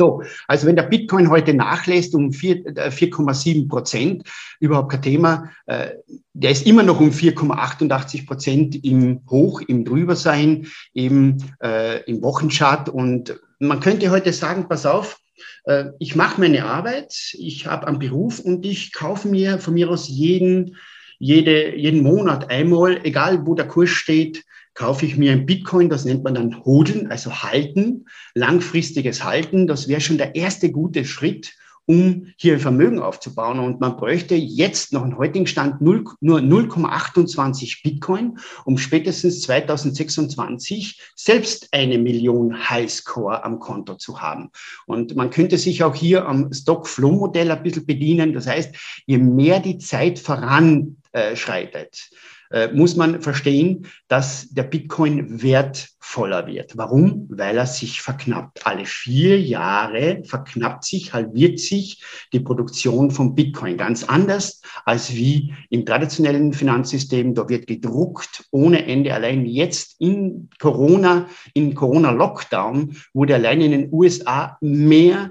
So, 0.00 0.22
also 0.48 0.66
wenn 0.66 0.76
der 0.76 0.84
Bitcoin 0.84 1.28
heute 1.28 1.52
nachlässt 1.52 2.14
um 2.14 2.30
4,7 2.30 3.64
äh, 3.64 3.68
Prozent, 3.68 4.22
überhaupt 4.58 4.92
kein 4.92 5.02
Thema, 5.02 5.50
äh, 5.66 5.90
der 6.32 6.52
ist 6.52 6.66
immer 6.66 6.82
noch 6.82 7.00
um 7.00 7.10
4,88 7.10 8.26
Prozent 8.26 8.82
im 8.82 9.20
Hoch, 9.28 9.60
im 9.60 9.84
Drübersein, 9.84 10.68
im, 10.94 11.36
äh, 11.62 12.02
im 12.04 12.22
Wochenchart. 12.22 12.88
Und 12.88 13.38
man 13.58 13.80
könnte 13.80 14.10
heute 14.10 14.32
sagen, 14.32 14.68
pass 14.70 14.86
auf, 14.86 15.18
äh, 15.64 15.90
ich 15.98 16.16
mache 16.16 16.40
meine 16.40 16.64
Arbeit, 16.64 17.12
ich 17.34 17.66
habe 17.66 17.86
einen 17.86 17.98
Beruf 17.98 18.40
und 18.40 18.64
ich 18.64 18.94
kaufe 18.94 19.28
mir 19.28 19.58
von 19.58 19.74
mir 19.74 19.90
aus 19.90 20.08
jeden, 20.08 20.78
jede, 21.18 21.76
jeden 21.76 22.02
Monat 22.02 22.48
einmal, 22.48 23.00
egal 23.04 23.46
wo 23.46 23.54
der 23.54 23.68
Kurs 23.68 23.90
steht, 23.90 24.44
kaufe 24.80 25.04
ich 25.04 25.18
mir 25.18 25.32
ein 25.32 25.44
Bitcoin, 25.44 25.90
das 25.90 26.06
nennt 26.06 26.24
man 26.24 26.32
dann 26.32 26.64
Hodeln, 26.64 27.10
also 27.10 27.42
halten, 27.42 28.06
langfristiges 28.34 29.22
Halten. 29.22 29.66
Das 29.66 29.88
wäre 29.88 30.00
schon 30.00 30.16
der 30.16 30.34
erste 30.34 30.72
gute 30.72 31.04
Schritt, 31.04 31.52
um 31.84 32.28
hier 32.38 32.58
Vermögen 32.58 32.98
aufzubauen. 32.98 33.58
Und 33.58 33.78
man 33.80 33.98
bräuchte 33.98 34.36
jetzt 34.36 34.94
noch 34.94 35.02
einen 35.02 35.18
heutigen 35.18 35.46
Stand 35.46 35.82
0, 35.82 36.04
nur 36.22 36.38
0,28 36.38 37.82
Bitcoin, 37.82 38.38
um 38.64 38.78
spätestens 38.78 39.42
2026 39.42 40.98
selbst 41.14 41.68
eine 41.72 41.98
Million 41.98 42.70
Highscore 42.70 43.44
am 43.44 43.58
Konto 43.58 43.96
zu 43.96 44.22
haben. 44.22 44.48
Und 44.86 45.14
man 45.14 45.28
könnte 45.28 45.58
sich 45.58 45.84
auch 45.84 45.94
hier 45.94 46.26
am 46.26 46.50
Stock-Flow-Modell 46.54 47.50
ein 47.50 47.62
bisschen 47.62 47.84
bedienen. 47.84 48.32
Das 48.32 48.46
heißt, 48.46 48.74
je 49.04 49.18
mehr 49.18 49.60
die 49.60 49.76
Zeit 49.76 50.18
voranschreitet, 50.18 52.08
äh, 52.50 52.68
muss 52.72 52.96
man 52.96 53.22
verstehen, 53.22 53.86
dass 54.08 54.48
der 54.50 54.64
Bitcoin 54.64 55.42
wertvoller 55.42 56.46
wird. 56.46 56.76
Warum? 56.76 57.26
Weil 57.30 57.56
er 57.56 57.66
sich 57.66 58.00
verknappt. 58.00 58.66
Alle 58.66 58.84
vier 58.86 59.40
Jahre 59.40 60.22
verknappt 60.24 60.84
sich, 60.84 61.12
halbiert 61.12 61.60
sich 61.60 62.02
die 62.32 62.40
Produktion 62.40 63.10
von 63.10 63.34
Bitcoin. 63.34 63.76
Ganz 63.76 64.02
anders 64.02 64.62
als 64.84 65.14
wie 65.14 65.54
im 65.70 65.86
traditionellen 65.86 66.52
Finanzsystem. 66.52 67.34
Da 67.34 67.48
wird 67.48 67.68
gedruckt 67.68 68.44
ohne 68.50 68.84
Ende. 68.84 69.14
Allein 69.14 69.46
jetzt 69.46 70.00
in 70.00 70.50
Corona, 70.58 71.28
in 71.54 71.74
Corona-Lockdown 71.74 72.96
wurde 73.14 73.36
allein 73.36 73.60
in 73.60 73.70
den 73.70 73.92
USA 73.92 74.58
mehr 74.60 75.30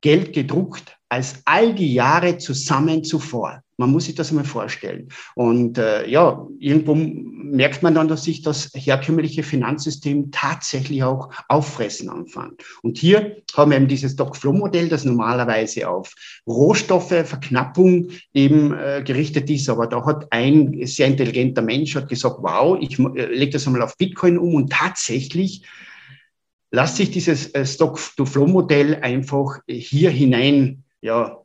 Geld 0.00 0.32
gedruckt 0.32 0.96
als 1.08 1.42
all 1.44 1.74
die 1.74 1.94
Jahre 1.94 2.38
zusammen 2.38 3.04
zuvor. 3.04 3.62
Man 3.78 3.90
muss 3.90 4.06
sich 4.06 4.14
das 4.14 4.30
einmal 4.30 4.44
vorstellen. 4.44 5.08
Und 5.34 5.76
äh, 5.76 6.08
ja, 6.08 6.46
irgendwo 6.58 6.94
merkt 6.94 7.82
man 7.82 7.94
dann, 7.94 8.08
dass 8.08 8.24
sich 8.24 8.42
das 8.42 8.70
herkömmliche 8.74 9.42
Finanzsystem 9.42 10.30
tatsächlich 10.30 11.02
auch 11.02 11.30
auffressen 11.48 12.08
anfängt. 12.08 12.62
Und 12.82 12.96
hier 12.96 13.36
haben 13.54 13.70
wir 13.70 13.76
eben 13.76 13.88
dieses 13.88 14.12
Stock-Flow-Modell, 14.12 14.88
das 14.88 15.04
normalerweise 15.04 15.88
auf 15.88 16.14
Rohstoffe, 16.46 17.08
Verknappung 17.08 18.08
eben 18.32 18.72
äh, 18.72 19.02
gerichtet 19.04 19.50
ist. 19.50 19.68
Aber 19.68 19.86
da 19.86 20.04
hat 20.06 20.26
ein 20.30 20.86
sehr 20.86 21.08
intelligenter 21.08 21.62
Mensch 21.62 21.94
hat 21.96 22.08
gesagt, 22.08 22.36
wow, 22.40 22.78
ich 22.80 22.98
äh, 22.98 23.26
lege 23.26 23.52
das 23.52 23.66
einmal 23.66 23.82
auf 23.82 23.96
Bitcoin 23.98 24.38
um 24.38 24.54
und 24.54 24.72
tatsächlich 24.72 25.62
lässt 26.70 26.96
sich 26.96 27.10
dieses 27.10 27.54
äh, 27.54 27.66
Stock-to-Flow-Modell 27.66 28.96
einfach 29.02 29.60
hier 29.68 30.10
hinein 30.10 30.84
ja, 31.02 31.38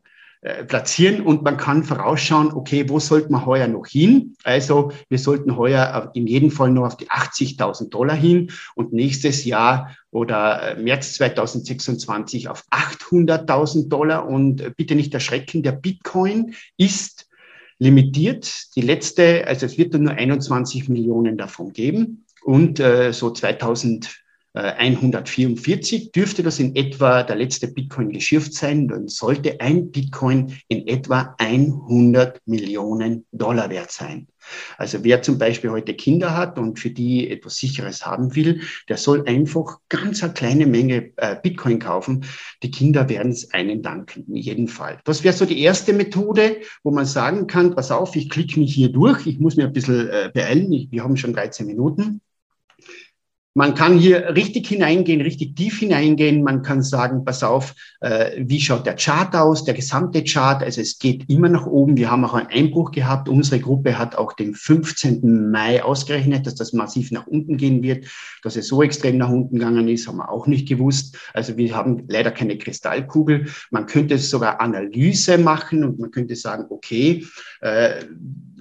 äh, 0.43 0.63
platzieren 0.63 1.21
und 1.21 1.43
man 1.43 1.57
kann 1.57 1.83
vorausschauen, 1.83 2.51
okay, 2.51 2.89
wo 2.89 2.99
sollten 2.99 3.31
wir 3.31 3.45
heuer 3.45 3.67
noch 3.67 3.85
hin? 3.85 4.35
Also 4.43 4.91
wir 5.07 5.19
sollten 5.19 5.55
heuer 5.55 6.09
in 6.15 6.25
jedem 6.25 6.49
Fall 6.49 6.71
noch 6.71 6.87
auf 6.87 6.97
die 6.97 7.11
80.000 7.11 7.89
Dollar 7.89 8.15
hin 8.15 8.51
und 8.73 8.91
nächstes 8.91 9.45
Jahr 9.45 9.95
oder 10.09 10.77
äh, 10.77 10.81
März 10.81 11.13
2026 11.13 12.47
auf 12.47 12.65
800.000 12.71 13.87
Dollar 13.87 14.27
und 14.27 14.61
äh, 14.61 14.71
bitte 14.75 14.95
nicht 14.95 15.13
erschrecken, 15.13 15.61
der 15.61 15.73
Bitcoin 15.73 16.55
ist 16.75 17.29
limitiert. 17.77 18.75
Die 18.75 18.81
letzte, 18.81 19.45
also 19.45 19.67
es 19.67 19.77
wird 19.77 19.93
nur 19.93 20.13
21 20.13 20.89
Millionen 20.89 21.37
davon 21.37 21.71
geben 21.71 22.25
und 22.43 22.79
äh, 22.79 23.13
so 23.13 23.29
2000 23.29 24.21
144 24.53 26.11
dürfte 26.11 26.43
das 26.43 26.59
in 26.59 26.75
etwa 26.75 27.23
der 27.23 27.37
letzte 27.37 27.69
Bitcoin 27.69 28.09
geschürft 28.09 28.53
sein, 28.53 28.87
dann 28.87 29.07
sollte 29.07 29.61
ein 29.61 29.91
Bitcoin 29.91 30.57
in 30.67 30.87
etwa 30.87 31.35
100 31.37 32.41
Millionen 32.45 33.25
Dollar 33.31 33.69
wert 33.69 33.91
sein. 33.91 34.27
Also 34.77 35.03
wer 35.03 35.21
zum 35.21 35.37
Beispiel 35.37 35.69
heute 35.69 35.93
Kinder 35.93 36.35
hat 36.35 36.57
und 36.57 36.79
für 36.79 36.89
die 36.89 37.29
etwas 37.29 37.57
Sicheres 37.57 38.05
haben 38.05 38.35
will, 38.35 38.61
der 38.89 38.97
soll 38.97 39.25
einfach 39.27 39.77
ganz 39.87 40.23
eine 40.23 40.33
kleine 40.33 40.65
Menge 40.65 41.11
äh, 41.17 41.35
Bitcoin 41.41 41.79
kaufen. 41.79 42.25
Die 42.63 42.71
Kinder 42.71 43.07
werden 43.07 43.31
es 43.31 43.53
einen 43.53 43.81
danken, 43.81 44.25
in 44.27 44.35
jedem 44.35 44.67
Fall. 44.67 44.99
Das 45.05 45.23
wäre 45.23 45.33
so 45.33 45.45
die 45.45 45.61
erste 45.61 45.93
Methode, 45.93 46.57
wo 46.83 46.91
man 46.91 47.05
sagen 47.05 47.47
kann, 47.47 47.75
pass 47.75 47.91
auf, 47.91 48.15
ich 48.15 48.29
klicke 48.29 48.59
mich 48.59 48.73
hier 48.73 48.91
durch, 48.91 49.27
ich 49.27 49.39
muss 49.39 49.55
mir 49.55 49.65
ein 49.65 49.73
bisschen 49.73 50.09
äh, 50.09 50.31
beeilen, 50.33 50.87
wir 50.89 51.03
haben 51.03 51.17
schon 51.17 51.33
13 51.33 51.65
Minuten. 51.65 52.21
Man 53.53 53.75
kann 53.75 53.97
hier 53.97 54.33
richtig 54.33 54.67
hineingehen, 54.67 55.19
richtig 55.19 55.57
tief 55.57 55.79
hineingehen. 55.79 56.41
Man 56.41 56.61
kann 56.61 56.81
sagen, 56.81 57.25
pass 57.25 57.43
auf, 57.43 57.75
äh, 57.99 58.31
wie 58.37 58.61
schaut 58.61 58.85
der 58.85 58.95
Chart 58.95 59.35
aus, 59.35 59.65
der 59.65 59.73
gesamte 59.73 60.23
Chart. 60.23 60.63
Also 60.63 60.79
es 60.79 60.99
geht 60.99 61.29
immer 61.29 61.49
nach 61.49 61.65
oben. 61.65 61.97
Wir 61.97 62.09
haben 62.09 62.23
auch 62.23 62.33
einen 62.33 62.47
Einbruch 62.47 62.91
gehabt. 62.91 63.27
Unsere 63.27 63.59
Gruppe 63.59 63.97
hat 63.97 64.15
auch 64.15 64.31
den 64.33 64.55
15. 64.55 65.51
Mai 65.51 65.83
ausgerechnet, 65.83 66.47
dass 66.47 66.55
das 66.55 66.71
massiv 66.71 67.11
nach 67.11 67.27
unten 67.27 67.57
gehen 67.57 67.83
wird. 67.83 68.05
Dass 68.41 68.55
es 68.55 68.67
so 68.67 68.81
extrem 68.83 69.17
nach 69.17 69.29
unten 69.29 69.55
gegangen 69.55 69.89
ist, 69.89 70.07
haben 70.07 70.17
wir 70.17 70.29
auch 70.29 70.47
nicht 70.47 70.69
gewusst. 70.69 71.17
Also 71.33 71.57
wir 71.57 71.75
haben 71.75 72.05
leider 72.07 72.31
keine 72.31 72.57
Kristallkugel. 72.57 73.47
Man 73.69 73.85
könnte 73.85 74.17
sogar 74.17 74.61
Analyse 74.61 75.37
machen 75.37 75.83
und 75.83 75.99
man 75.99 76.11
könnte 76.11 76.37
sagen, 76.37 76.67
okay, 76.69 77.25
äh, 77.59 78.05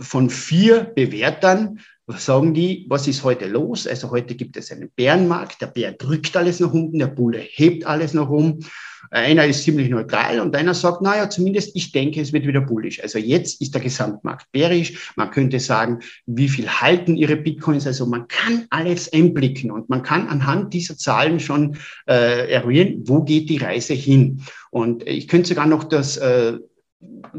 von 0.01 0.31
vier 0.31 0.83
Bewertern 0.83 1.79
sagen 2.19 2.55
die, 2.55 2.87
was 2.89 3.07
ist 3.07 3.25
heute 3.25 3.47
los? 3.47 3.87
Also 3.87 4.11
heute 4.11 4.35
gibt 4.35 4.57
es 4.57 4.71
einen 4.71 4.91
Bärenmarkt, 4.95 5.61
der 5.61 5.67
Bär 5.67 5.93
drückt 5.93 6.37
alles 6.37 6.61
nach 6.61 6.73
unten, 6.73 6.99
der 6.99 7.07
Bulle 7.07 7.39
hebt 7.39 7.87
alles 7.87 8.15
nach 8.15 8.29
oben. 8.29 8.65
Einer 9.11 9.47
ist 9.47 9.65
ziemlich 9.65 9.89
neutral 9.89 10.41
und 10.41 10.55
einer 10.55 10.75
sagt, 10.75 11.03
naja, 11.03 11.29
zumindest 11.29 11.75
ich 11.75 11.91
denke, 11.91 12.21
es 12.21 12.33
wird 12.33 12.47
wieder 12.47 12.61
bullisch. 12.61 13.03
Also 13.03 13.19
jetzt 13.19 13.61
ist 13.61 13.75
der 13.75 13.81
Gesamtmarkt 13.81 14.53
bärisch. 14.53 15.13
Man 15.17 15.31
könnte 15.31 15.59
sagen, 15.59 16.01
wie 16.27 16.49
viel 16.49 16.69
halten 16.69 17.17
ihre 17.17 17.37
Bitcoins? 17.37 17.87
Also 17.87 18.07
man 18.07 18.29
kann 18.29 18.67
alles 18.71 19.13
einblicken 19.13 19.71
und 19.71 19.89
man 19.89 20.03
kann 20.03 20.29
anhand 20.29 20.75
dieser 20.75 20.97
Zahlen 20.97 21.41
schon 21.41 21.77
äh, 22.07 22.53
eruieren, 22.53 23.03
wo 23.07 23.23
geht 23.23 23.49
die 23.49 23.57
Reise 23.57 23.95
hin. 23.95 24.43
Und 24.71 25.07
ich 25.09 25.27
könnte 25.27 25.49
sogar 25.49 25.67
noch 25.67 25.85
das 25.85 26.17
äh, 26.19 26.59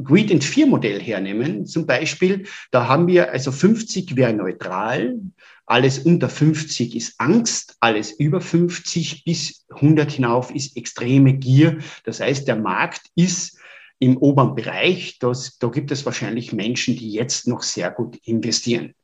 Greed 0.03 0.31
and 0.31 0.43
Fear 0.43 0.67
Modell 0.67 0.99
hernehmen, 0.99 1.65
zum 1.65 1.85
Beispiel, 1.85 2.45
da 2.71 2.87
haben 2.87 3.07
wir 3.07 3.31
also 3.31 3.51
50 3.51 4.15
wäre 4.15 4.33
neutral, 4.33 5.19
alles 5.65 5.99
unter 5.99 6.29
50 6.29 6.95
ist 6.95 7.15
Angst, 7.19 7.77
alles 7.79 8.11
über 8.11 8.41
50 8.41 9.23
bis 9.23 9.65
100 9.69 10.11
hinauf 10.11 10.53
ist 10.53 10.75
extreme 10.75 11.33
Gier. 11.33 11.77
Das 12.03 12.19
heißt, 12.19 12.47
der 12.47 12.57
Markt 12.57 13.03
ist 13.15 13.57
im 13.99 14.17
oberen 14.17 14.55
Bereich. 14.55 15.19
Das, 15.19 15.57
da 15.59 15.67
gibt 15.67 15.91
es 15.91 16.05
wahrscheinlich 16.05 16.51
Menschen, 16.51 16.97
die 16.97 17.11
jetzt 17.11 17.47
noch 17.47 17.61
sehr 17.61 17.91
gut 17.91 18.17
investieren. 18.23 18.95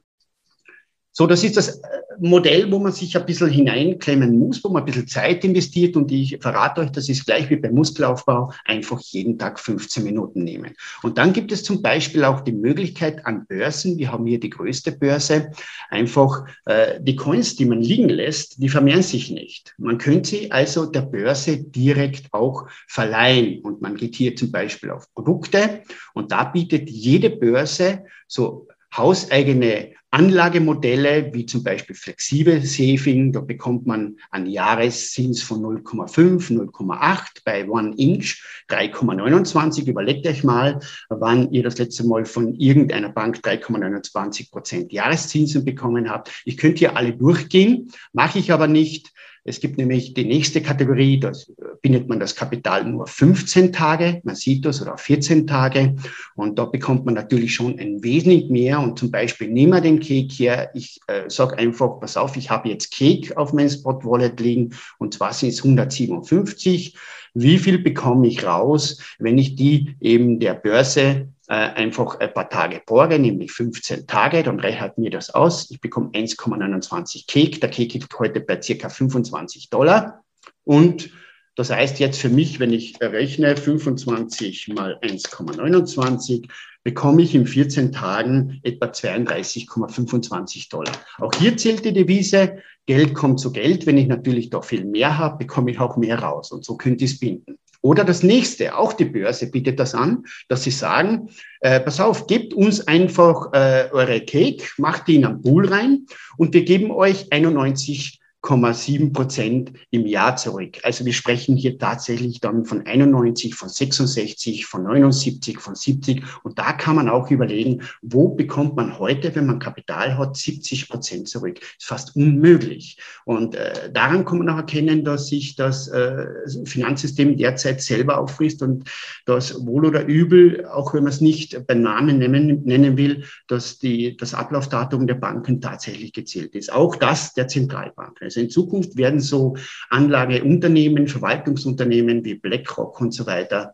So, 1.18 1.26
das 1.26 1.44
ist 1.44 1.58
das 1.58 1.80
äh, 1.80 1.88
Modell, 2.20 2.72
wo 2.72 2.78
man 2.78 2.92
sich 2.92 3.18
ein 3.18 3.26
bisschen 3.26 3.50
hineinklemmen 3.50 4.38
muss, 4.38 4.64
wo 4.64 4.70
man 4.70 4.84
ein 4.84 4.86
bisschen 4.86 5.08
Zeit 5.08 5.44
investiert. 5.44 5.96
Und 5.96 6.12
ich 6.12 6.38
verrate 6.40 6.82
euch, 6.82 6.92
das 6.92 7.10
ist 7.10 7.26
gleich 7.26 7.50
wie 7.50 7.56
beim 7.56 7.74
Muskelaufbau, 7.74 8.54
einfach 8.66 9.00
jeden 9.00 9.40
Tag 9.40 9.60
15 9.60 10.04
Minuten 10.04 10.44
nehmen. 10.44 10.76
Und 11.02 11.18
dann 11.18 11.34
gibt 11.34 11.52
es 11.52 11.64
zum 11.64 11.82
Beispiel 11.82 12.24
auch 12.24 12.42
die 12.42 12.52
Möglichkeit 12.52 13.26
an 13.26 13.48
Börsen, 13.48 13.98
wir 13.98 14.12
haben 14.12 14.28
hier 14.28 14.40
die 14.40 14.52
größte 14.52 14.92
Börse, 14.92 15.50
einfach 15.90 16.46
äh, 16.66 17.00
die 17.02 17.16
Coins, 17.16 17.56
die 17.56 17.66
man 17.66 17.82
liegen 17.82 18.10
lässt, 18.10 18.62
die 18.62 18.70
vermehren 18.70 19.02
sich 19.02 19.32
nicht. 19.32 19.74
Man 19.80 19.98
könnte 19.98 20.30
sie 20.30 20.52
also 20.52 20.86
der 20.86 21.02
Börse 21.02 21.58
direkt 21.58 22.32
auch 22.32 22.68
verleihen. 22.88 23.62
Und 23.62 23.82
man 23.82 23.96
geht 23.96 24.14
hier 24.14 24.36
zum 24.36 24.52
Beispiel 24.52 24.92
auf 24.92 25.12
Produkte. 25.16 25.82
Und 26.14 26.32
da 26.32 26.44
bietet 26.44 26.92
jede 26.92 27.32
Börse 27.32 28.04
so 28.28 28.68
hauseigene 28.96 29.94
Anlagemodelle 30.10 31.34
wie 31.34 31.46
zum 31.46 31.64
Beispiel 31.64 31.96
Flexible 31.96 32.62
Saving, 32.62 33.34
da 33.34 33.42
bekommt 33.42 33.86
man 33.86 34.16
einen 34.32 34.48
Jahreszins 34.48 35.44
von 35.44 35.62
0,5, 35.62 36.50
0,8, 36.50 37.42
bei 37.44 37.68
One 37.68 37.94
Inch 37.98 38.42
3,29. 38.70 39.86
Überlegt 39.86 40.26
euch 40.26 40.46
mal, 40.46 40.80
wann 41.10 41.52
ihr 41.52 41.64
das 41.64 41.78
letzte 41.78 42.08
Mal 42.08 42.26
von 42.26 42.56
irgendeiner 42.56 43.10
Bank 43.10 43.42
3,29 43.44 44.50
Prozent 44.50 44.94
Jahreszinsen 44.94 45.66
bekommen 45.66 46.10
habt. 46.10 46.32
Ich 46.46 46.56
könnte 46.56 46.80
hier 46.80 46.96
alle 46.96 47.14
durchgehen, 47.14 47.92
mache 48.14 48.40
ich 48.40 48.54
aber 48.54 48.68
nicht. 48.68 49.12
Es 49.44 49.60
gibt 49.60 49.78
nämlich 49.78 50.14
die 50.14 50.26
nächste 50.26 50.62
Kategorie, 50.62 51.20
das 51.20 51.52
bindet 51.82 52.08
man 52.08 52.20
das 52.20 52.36
Kapital 52.36 52.86
nur 52.86 53.08
15 53.08 53.74
Tage, 53.74 54.22
man 54.24 54.36
sieht 54.36 54.66
das, 54.66 54.82
oder 54.82 54.98
14 54.98 55.48
Tage. 55.48 55.96
Und 56.36 56.60
da 56.60 56.66
bekommt 56.66 57.06
man 57.06 57.14
natürlich 57.14 57.54
schon 57.54 57.80
ein 57.80 58.04
wesentlich 58.04 58.50
mehr. 58.50 58.80
Und 58.80 59.00
zum 59.00 59.12
Beispiel 59.12 59.50
nehmen 59.50 59.74
wir 59.74 59.82
den 59.82 60.00
Cake 60.00 60.34
her. 60.34 60.72
Ich 60.74 61.00
äh, 61.08 61.30
sage 61.30 61.58
einfach, 61.58 62.00
pass 62.00 62.18
auf, 62.18 62.38
ich 62.38 62.50
habe 62.50 62.70
jetzt 62.70 62.94
Cake 62.94 63.38
auf 63.38 63.54
meinem 63.54 63.70
Spot 63.70 64.00
Wallet 64.04 64.40
liegen 64.40 64.76
und 64.98 65.14
zwar 65.14 65.34
sind 65.34 65.50
es 65.50 65.64
157. 65.64 66.96
Wie 67.34 67.58
viel 67.60 67.78
bekomme 67.80 68.28
ich 68.28 68.44
raus, 68.44 69.00
wenn 69.20 69.38
ich 69.38 69.56
die 69.56 69.96
eben 70.00 70.40
der 70.40 70.56
Börse 70.56 71.30
äh, 71.48 71.54
einfach 71.54 72.20
ein 72.20 72.34
paar 72.34 72.50
Tage 72.50 72.82
borge, 72.86 73.20
nämlich 73.20 73.52
15 73.52 74.08
Tage, 74.08 74.44
dann 74.44 74.60
rechnet 74.60 74.98
mir 74.98 75.10
das 75.10 75.30
aus. 75.30 75.72
Ich 75.72 75.80
bekomme 75.80 76.10
1,29 76.12 77.26
Cake. 77.28 77.60
Der 77.60 77.70
Cake 77.70 77.94
liegt 77.94 78.20
heute 78.20 78.42
bei 78.42 78.62
circa 78.62 78.90
25 78.90 79.70
Dollar. 79.70 80.24
Und 80.64 81.10
das 81.58 81.72
heißt 81.72 82.00
jetzt 82.00 82.22
für 82.22 82.30
mich, 82.30 82.60
wenn 82.60 82.72
ich 82.72 82.96
rechne 83.02 83.58
25 83.58 84.70
mal 84.70 85.00
1,29, 85.02 86.48
bekomme 86.84 87.24
ich 87.24 87.34
in 87.34 87.48
14 87.48 87.92
Tagen 87.92 88.60
etwa 88.64 88.86
32,25 88.86 90.70
Dollar. 90.70 90.94
Auch 91.18 91.34
hier 91.34 91.58
zählt 91.58 91.84
die 91.84 91.94
Devise, 91.94 92.60
Geld 92.86 93.16
kommt 93.16 93.40
zu 93.40 93.52
Geld. 93.52 93.86
Wenn 93.86 93.98
ich 93.98 94.08
natürlich 94.08 94.52
doch 94.52 94.64
viel 94.64 94.86
mehr 94.86 95.18
habe, 95.18 95.40
bekomme 95.40 95.72
ich 95.72 95.80
auch 95.80 95.98
mehr 95.98 96.20
raus. 96.20 96.52
Und 96.52 96.64
so 96.64 96.78
könnt 96.78 97.02
ihr 97.02 97.08
es 97.08 97.20
binden. 97.20 97.58
Oder 97.82 98.04
das 98.04 98.22
nächste, 98.22 98.78
auch 98.78 98.94
die 98.94 99.06
Börse 99.06 99.50
bietet 99.50 99.80
das 99.80 99.96
an, 99.96 100.26
dass 100.48 100.64
sie 100.64 100.72
sagen, 100.72 101.30
äh, 101.62 101.80
pass 101.80 102.00
auf, 102.00 102.28
gebt 102.28 102.54
uns 102.54 102.88
einfach 102.88 103.52
äh, 103.54 103.90
eure 103.92 104.22
Cake, 104.22 104.64
macht 104.78 105.08
die 105.08 105.16
in 105.16 105.26
einen 105.26 105.42
Pool 105.42 105.68
rein 105.68 106.06
und 106.38 106.54
wir 106.54 106.64
geben 106.64 106.92
euch 106.92 107.32
91 107.32 108.20
6,7 108.44 109.14
Prozent 109.14 109.72
im 109.90 110.06
Jahr 110.06 110.36
zurück. 110.36 110.78
Also 110.84 111.06
wir 111.06 111.14
sprechen 111.14 111.58
hier 111.58 111.78
tatsächlich 111.78 112.40
dann 112.40 112.66
von 112.66 112.86
91, 112.86 113.56
von 113.56 113.68
66, 113.68 114.66
von 114.66 114.84
79, 114.84 115.60
von 115.60 115.76
70. 115.76 116.24
Und 116.44 116.58
da 116.58 116.74
kann 116.74 116.96
man 116.96 117.10
auch 117.10 117.30
überlegen, 117.32 117.82
wo 118.02 118.30
bekommt 118.30 118.76
man 118.76 119.00
heute, 119.00 119.36
wenn 119.36 119.48
man 119.48 119.60
Kapital 119.60 120.18
hat, 120.18 120.38
70 120.38 120.88
Prozent 120.88 121.28
zurück. 121.28 121.60
Ist 121.60 121.88
fast 121.88 122.16
unmöglich. 122.16 122.98
Und 123.26 123.56
äh, 123.56 123.92
daran 123.92 124.24
kann 124.24 124.38
man 124.38 124.50
auch 124.50 124.58
erkennen, 124.58 125.04
dass 125.04 125.28
sich 125.28 125.56
das 125.56 125.88
äh, 125.88 126.28
Finanzsystem 126.66 127.38
derzeit 127.38 127.82
selber 127.82 128.20
auffrisst 128.20 128.62
und 128.62 128.90
dass 129.26 129.66
wohl 129.66 129.86
oder 129.86 130.06
übel, 130.06 130.66
auch 130.68 130.94
wenn 130.94 131.04
man 131.04 131.12
es 131.12 131.22
nicht 131.22 131.66
beim 131.68 131.82
Namen 131.82 132.20
nennen, 132.20 132.64
nennen 132.64 132.98
will, 132.98 133.26
dass 133.48 133.80
die, 133.80 134.16
das 134.16 134.34
Ablaufdatum 134.34 135.08
der 135.08 135.16
Banken 135.16 135.60
tatsächlich 135.60 136.14
gezählt 136.14 136.56
ist. 136.56 136.72
Auch 136.72 136.96
das 136.96 137.34
der 137.34 137.48
Zentralbank. 137.48 138.22
Also 138.28 138.42
in 138.42 138.50
Zukunft 138.50 138.98
werden 138.98 139.22
so 139.22 139.56
Anlageunternehmen, 139.90 141.08
Verwaltungsunternehmen 141.08 142.26
wie 142.26 142.36
BlackRock 142.36 143.00
und 143.00 143.14
so 143.14 143.26
weiter 143.26 143.74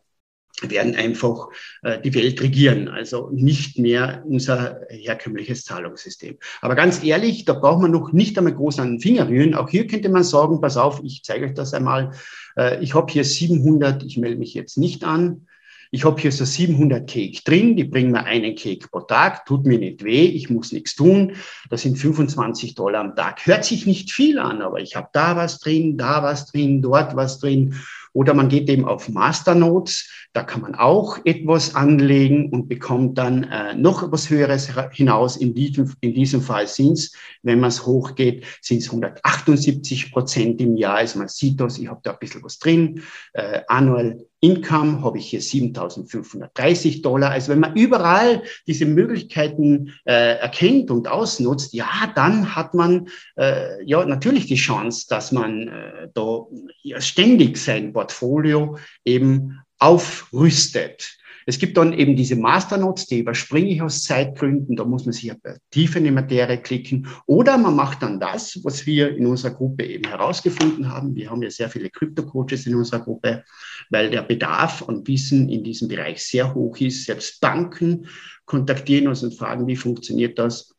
werden 0.61 0.95
einfach 0.95 1.47
äh, 1.81 1.99
die 1.99 2.13
Welt 2.13 2.39
regieren, 2.41 2.87
also 2.87 3.31
nicht 3.33 3.79
mehr 3.79 4.23
unser 4.25 4.81
herkömmliches 4.87 5.65
Zahlungssystem. 5.65 6.37
Aber 6.61 6.75
ganz 6.75 7.03
ehrlich, 7.03 7.45
da 7.45 7.53
braucht 7.53 7.81
man 7.81 7.89
noch 7.89 8.13
nicht 8.13 8.37
einmal 8.37 8.53
groß 8.53 8.79
an 8.79 8.91
den 8.91 8.99
Finger 8.99 9.27
rühren. 9.27 9.55
Auch 9.55 9.67
hier 9.67 9.87
könnte 9.87 10.09
man 10.09 10.23
sagen, 10.23 10.61
pass 10.61 10.77
auf, 10.77 11.01
ich 11.03 11.23
zeige 11.23 11.47
euch 11.47 11.55
das 11.55 11.73
einmal. 11.73 12.11
Äh, 12.55 12.83
ich 12.83 12.93
habe 12.93 13.11
hier 13.11 13.25
700, 13.25 14.03
ich 14.03 14.17
melde 14.17 14.37
mich 14.37 14.53
jetzt 14.53 14.77
nicht 14.77 15.03
an. 15.03 15.47
Ich 15.95 16.05
habe 16.05 16.19
hier 16.19 16.31
so 16.31 16.43
700 16.43 17.07
Cake 17.07 17.43
drin, 17.45 17.75
die 17.75 17.83
bringen 17.83 18.13
mir 18.13 18.23
einen 18.23 18.55
Cake 18.55 18.87
pro 18.87 19.01
Tag, 19.01 19.45
tut 19.45 19.67
mir 19.67 19.77
nicht 19.77 20.03
weh, 20.03 20.25
ich 20.25 20.49
muss 20.49 20.71
nichts 20.71 20.95
tun. 20.95 21.33
Das 21.69 21.83
sind 21.83 21.99
25 21.99 22.73
Dollar 22.73 23.01
am 23.01 23.15
Tag. 23.15 23.45
Hört 23.45 23.63
sich 23.63 23.85
nicht 23.85 24.11
viel 24.11 24.39
an, 24.39 24.63
aber 24.63 24.79
ich 24.79 24.95
habe 24.95 25.09
da 25.13 25.35
was 25.35 25.59
drin, 25.59 25.95
da 25.95 26.23
was 26.23 26.47
drin, 26.47 26.81
dort 26.81 27.15
was 27.15 27.37
drin. 27.37 27.75
Oder 28.11 28.33
man 28.33 28.49
geht 28.49 28.69
eben 28.69 28.85
auf 28.85 29.07
Masternodes, 29.07 30.09
da 30.33 30.41
kann 30.41 30.61
man 30.61 30.73
auch 30.73 31.19
etwas 31.25 31.75
anlegen 31.75 32.49
und 32.49 32.69
bekommt 32.69 33.19
dann 33.19 33.43
äh, 33.43 33.75
noch 33.75 34.01
etwas 34.01 34.31
Höheres 34.31 34.71
hinaus. 34.93 35.37
In 35.37 35.53
diesem, 35.53 35.93
in 36.01 36.15
diesem 36.15 36.41
Fall 36.41 36.67
sind 36.67 36.93
es, 36.93 37.13
wenn 37.43 37.59
man 37.59 37.69
es 37.69 37.85
hochgeht, 37.85 38.45
sind 38.61 38.79
es 38.79 38.87
178 38.87 40.11
Prozent 40.11 40.59
im 40.59 40.75
Jahr. 40.75 40.95
Also 40.95 41.19
man 41.19 41.27
sieht 41.27 41.59
das, 41.59 41.77
ich 41.77 41.87
habe 41.87 42.01
da 42.01 42.13
ein 42.13 42.19
bisschen 42.19 42.43
was 42.43 42.57
drin. 42.57 43.03
Äh, 43.33 43.61
annual 43.67 44.25
Income 44.43 45.01
habe 45.01 45.19
ich 45.19 45.29
hier 45.29 45.41
7.530 45.41 47.01
Dollar. 47.01 47.31
Also 47.31 47.53
wenn 47.53 47.61
man 47.61 47.77
überall 47.77 48.43
diese 48.67 48.85
Möglichkeiten 48.85 49.93
äh, 50.03 50.37
erkennt 50.37 50.91
und 50.91 51.07
ausnutzt, 51.07 51.73
ja, 51.73 52.11
dann 52.13 52.53
hat 52.53 52.73
man 52.73 53.07
äh, 53.37 53.81
ja 53.85 54.05
natürlich 54.05 54.47
die 54.47 54.55
Chance, 54.55 55.05
dass 55.07 55.31
man 55.31 55.69
äh, 55.69 56.09
da 56.13 56.41
ja, 56.81 56.99
ständig 56.99 57.57
sein 57.57 57.93
Portfolio 57.93 58.77
eben 59.05 59.61
aufrüstet. 59.79 61.17
Es 61.45 61.59
gibt 61.59 61.77
dann 61.77 61.93
eben 61.93 62.15
diese 62.15 62.35
Masternodes, 62.35 63.07
die 63.07 63.19
überspringe 63.19 63.69
ich 63.69 63.81
aus 63.81 64.03
Zeitgründen. 64.03 64.75
Da 64.75 64.85
muss 64.85 65.05
man 65.05 65.13
sich 65.13 65.31
tiefer 65.71 65.97
in 65.97 66.05
die 66.05 66.11
Materie 66.11 66.57
klicken. 66.57 67.07
Oder 67.25 67.57
man 67.57 67.75
macht 67.75 68.03
dann 68.03 68.19
das, 68.19 68.59
was 68.63 68.85
wir 68.85 69.15
in 69.15 69.25
unserer 69.25 69.51
Gruppe 69.51 69.85
eben 69.85 70.07
herausgefunden 70.07 70.89
haben. 70.89 71.15
Wir 71.15 71.29
haben 71.29 71.41
ja 71.41 71.49
sehr 71.49 71.69
viele 71.69 71.89
Krypto-Coaches 71.89 72.65
in 72.67 72.75
unserer 72.75 73.01
Gruppe, 73.01 73.43
weil 73.89 74.09
der 74.09 74.21
Bedarf 74.21 74.87
an 74.87 75.05
Wissen 75.07 75.49
in 75.49 75.63
diesem 75.63 75.87
Bereich 75.87 76.23
sehr 76.23 76.53
hoch 76.53 76.77
ist. 76.77 77.05
Selbst 77.05 77.41
Banken 77.41 78.07
kontaktieren 78.45 79.07
uns 79.07 79.23
und 79.23 79.33
fragen, 79.35 79.67
wie 79.67 79.75
funktioniert 79.75 80.39
das? 80.39 80.73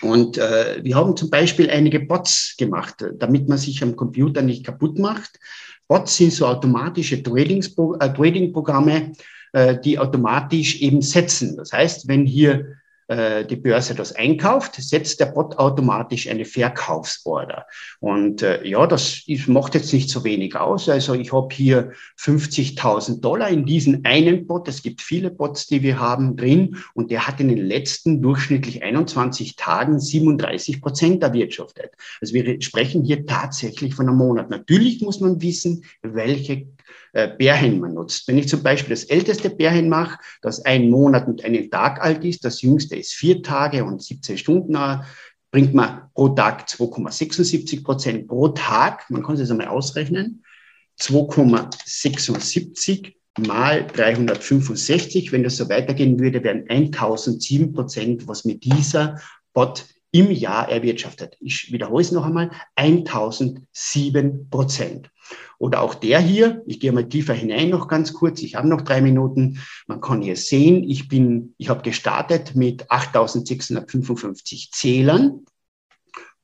Und 0.00 0.38
äh, 0.38 0.80
wir 0.82 0.96
haben 0.96 1.16
zum 1.16 1.30
Beispiel 1.30 1.70
einige 1.70 2.00
Bots 2.00 2.56
gemacht, 2.58 3.04
damit 3.18 3.48
man 3.48 3.58
sich 3.58 3.82
am 3.82 3.94
Computer 3.94 4.42
nicht 4.42 4.64
kaputt 4.64 4.98
macht. 4.98 5.38
Bots 5.86 6.16
sind 6.16 6.32
so 6.32 6.46
automatische 6.46 7.16
äh, 7.16 7.22
Trading-Programme, 7.22 9.12
äh, 9.52 9.78
die 9.78 9.98
automatisch 9.98 10.80
eben 10.80 11.02
setzen. 11.02 11.56
Das 11.56 11.72
heißt, 11.72 12.08
wenn 12.08 12.26
hier 12.26 12.76
äh, 13.12 13.44
die 13.44 13.56
Börse 13.56 13.94
das 13.94 14.14
einkauft, 14.14 14.76
setzt 14.76 15.20
der 15.20 15.26
Bot 15.26 15.58
automatisch 15.58 16.28
eine 16.28 16.44
Verkaufsorder. 16.46 17.66
Und 18.00 18.42
äh, 18.42 18.66
ja, 18.66 18.86
das 18.86 19.24
macht 19.46 19.74
jetzt 19.74 19.92
nicht 19.92 20.08
so 20.08 20.24
wenig 20.24 20.56
aus. 20.56 20.88
Also 20.88 21.14
ich 21.14 21.32
habe 21.32 21.54
hier 21.54 21.92
50.000 22.18 23.20
Dollar 23.20 23.50
in 23.50 23.66
diesen 23.66 24.04
einen 24.04 24.46
Bot. 24.46 24.68
Es 24.68 24.82
gibt 24.82 25.02
viele 25.02 25.30
Bots, 25.30 25.66
die 25.66 25.82
wir 25.82 25.98
haben 25.98 26.36
drin. 26.36 26.76
Und 26.94 27.10
der 27.10 27.26
hat 27.26 27.38
in 27.40 27.48
den 27.48 27.58
letzten 27.58 28.22
durchschnittlich 28.22 28.82
21 28.82 29.56
Tagen 29.56 30.00
37 30.00 30.80
Prozent 30.80 31.22
erwirtschaftet. 31.22 31.90
Also 32.20 32.32
wir 32.32 32.62
sprechen 32.62 33.04
hier 33.04 33.26
tatsächlich 33.26 33.94
von 33.94 34.08
einem 34.08 34.16
Monat. 34.16 34.48
Natürlich 34.48 35.02
muss 35.02 35.20
man 35.20 35.42
wissen, 35.42 35.84
welche 36.02 36.66
äh, 37.12 37.28
Bärhen 37.28 37.80
man 37.80 37.94
nutzt. 37.94 38.26
Wenn 38.26 38.38
ich 38.38 38.48
zum 38.48 38.62
Beispiel 38.62 38.90
das 38.90 39.04
älteste 39.04 39.50
Bärhen 39.50 39.88
mache, 39.88 40.18
das 40.40 40.64
ein 40.64 40.90
Monat 40.90 41.26
und 41.26 41.44
einen 41.44 41.70
Tag 41.70 42.02
alt 42.02 42.24
ist, 42.24 42.44
das 42.44 42.62
jüngste 42.62 42.96
ist 42.96 43.12
vier 43.12 43.42
Tage 43.42 43.84
und 43.84 44.02
17 44.02 44.38
Stunden, 44.38 44.74
äh, 44.74 44.98
bringt 45.50 45.74
man 45.74 46.02
pro 46.14 46.30
Tag 46.30 46.68
2,76 46.68 47.84
Prozent 47.84 48.26
pro 48.26 48.48
Tag. 48.48 49.08
Man 49.10 49.22
kann 49.22 49.34
es 49.34 49.40
jetzt 49.40 49.50
einmal 49.50 49.68
ausrechnen. 49.68 50.42
2,76 51.00 53.12
mal 53.38 53.86
365. 53.86 55.32
Wenn 55.32 55.42
das 55.42 55.56
so 55.56 55.68
weitergehen 55.68 56.18
würde, 56.18 56.42
wären 56.42 56.68
1007 56.68 57.72
Prozent, 57.72 58.26
was 58.26 58.44
mit 58.44 58.64
dieser 58.64 59.20
Bot 59.52 59.84
im 60.12 60.30
Jahr 60.30 60.68
erwirtschaftet. 60.68 61.36
Ich 61.40 61.72
wiederhole 61.72 62.02
es 62.02 62.12
noch 62.12 62.24
einmal, 62.24 62.50
1007 62.76 64.50
Prozent. 64.50 65.10
Oder 65.58 65.80
auch 65.80 65.94
der 65.94 66.20
hier, 66.20 66.62
ich 66.66 66.80
gehe 66.80 66.92
mal 66.92 67.08
tiefer 67.08 67.34
hinein 67.34 67.70
noch 67.70 67.88
ganz 67.88 68.12
kurz, 68.12 68.42
ich 68.42 68.56
habe 68.56 68.68
noch 68.68 68.82
drei 68.82 69.00
Minuten. 69.00 69.60
Man 69.86 70.00
kann 70.00 70.20
hier 70.20 70.36
sehen, 70.36 70.84
ich 70.88 71.08
bin, 71.08 71.54
ich 71.56 71.68
habe 71.68 71.82
gestartet 71.82 72.54
mit 72.54 72.90
8655 72.90 74.70
Zählern. 74.72 75.46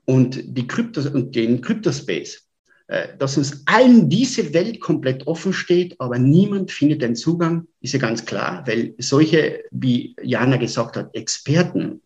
und 0.05 0.39
die 0.43 0.67
Kryptos 0.67 1.07
und 1.07 1.35
den 1.35 1.61
Kryptospace 1.61 2.48
dass 3.19 3.37
uns 3.37 3.63
allen 3.65 4.09
diese 4.09 4.53
Welt 4.53 4.79
komplett 4.79 5.27
offen 5.27 5.53
steht, 5.53 5.95
aber 5.99 6.17
niemand 6.17 6.71
findet 6.71 7.01
den 7.01 7.15
Zugang, 7.15 7.67
ist 7.81 7.93
ja 7.93 7.99
ganz 7.99 8.25
klar, 8.25 8.63
weil 8.65 8.95
solche, 8.97 9.63
wie 9.71 10.15
Jana 10.23 10.57
gesagt 10.57 10.97
hat, 10.97 11.13
Experten, 11.13 12.01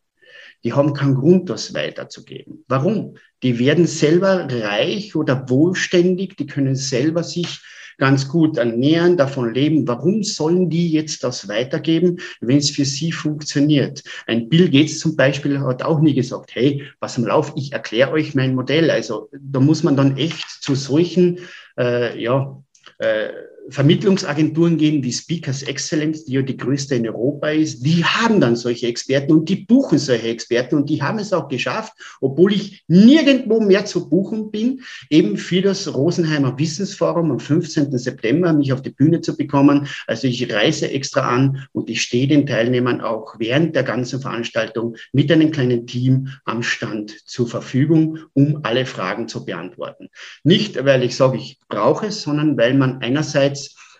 die 0.63 0.73
haben 0.73 0.93
keinen 0.93 1.15
Grund, 1.15 1.49
das 1.49 1.73
weiterzugeben. 1.73 2.63
Warum? 2.67 3.15
Die 3.41 3.59
werden 3.59 3.85
selber 3.85 4.47
reich 4.49 5.15
oder 5.15 5.49
wohlständig, 5.49 6.37
die 6.37 6.47
können 6.47 6.75
selber 6.75 7.23
sich 7.23 7.59
ganz 7.97 8.27
gut 8.27 8.57
ernähren, 8.57 9.17
davon 9.17 9.53
leben. 9.53 9.87
Warum 9.87 10.23
sollen 10.23 10.69
die 10.69 10.91
jetzt 10.91 11.23
das 11.23 11.47
weitergeben, 11.47 12.17
wenn 12.41 12.57
es 12.57 12.71
für 12.71 12.85
sie 12.85 13.11
funktioniert? 13.11 14.03
Ein 14.25 14.49
Bill 14.49 14.69
Gates 14.69 14.99
zum 14.99 15.15
Beispiel 15.15 15.59
hat 15.59 15.83
auch 15.83 15.99
nie 15.99 16.13
gesagt, 16.13 16.55
hey, 16.55 16.83
was 16.99 17.17
am 17.17 17.25
Lauf, 17.25 17.53
ich 17.55 17.71
erkläre 17.73 18.11
euch 18.11 18.33
mein 18.33 18.55
Modell. 18.55 18.89
Also 18.89 19.29
da 19.39 19.59
muss 19.59 19.83
man 19.83 19.95
dann 19.95 20.17
echt 20.17 20.49
zu 20.49 20.75
solchen, 20.75 21.39
äh, 21.77 22.19
ja, 22.21 22.63
äh, 22.99 23.29
Vermittlungsagenturen 23.69 24.77
gehen 24.77 25.03
wie 25.03 25.13
Speakers 25.13 25.63
Excellence, 25.63 26.25
die 26.25 26.33
ja 26.33 26.41
die 26.41 26.57
größte 26.57 26.95
in 26.95 27.07
Europa 27.07 27.49
ist, 27.49 27.85
die 27.85 28.03
haben 28.03 28.41
dann 28.41 28.55
solche 28.55 28.87
Experten 28.87 29.31
und 29.31 29.47
die 29.47 29.55
buchen 29.55 29.97
solche 29.97 30.27
Experten 30.27 30.75
und 30.75 30.89
die 30.89 31.01
haben 31.01 31.19
es 31.19 31.31
auch 31.31 31.47
geschafft, 31.47 31.93
obwohl 32.19 32.53
ich 32.53 32.83
nirgendwo 32.87 33.61
mehr 33.61 33.85
zu 33.85 34.09
buchen 34.09 34.51
bin, 34.51 34.81
eben 35.09 35.37
für 35.37 35.61
das 35.61 35.93
Rosenheimer 35.93 36.57
Wissensforum 36.59 37.31
am 37.31 37.39
15. 37.39 37.97
September 37.97 38.53
mich 38.53 38.73
auf 38.73 38.81
die 38.81 38.89
Bühne 38.89 39.21
zu 39.21 39.37
bekommen. 39.37 39.87
Also 40.07 40.27
ich 40.27 40.51
reise 40.53 40.91
extra 40.91 41.21
an 41.21 41.65
und 41.71 41.89
ich 41.89 42.01
stehe 42.01 42.27
den 42.27 42.45
Teilnehmern 42.45 43.01
auch 43.01 43.35
während 43.39 43.75
der 43.75 43.83
ganzen 43.83 44.19
Veranstaltung 44.19 44.95
mit 45.13 45.31
einem 45.31 45.51
kleinen 45.51 45.87
Team 45.87 46.29
am 46.45 46.63
Stand 46.63 47.11
zur 47.27 47.47
Verfügung, 47.47 48.19
um 48.33 48.59
alle 48.63 48.85
Fragen 48.85 49.27
zu 49.27 49.45
beantworten. 49.45 50.09
Nicht, 50.43 50.83
weil 50.83 51.03
ich 51.03 51.15
sage, 51.15 51.37
ich 51.37 51.59
brauche 51.69 52.07
es, 52.07 52.23
sondern 52.23 52.57
weil 52.57 52.73
man 52.73 53.01
einerseits 53.01 53.52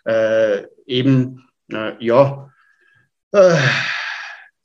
äh, 0.06 0.64
eben, 0.86 1.48
äh, 1.72 1.94
ja, 2.04 2.52
äh, 3.32 3.58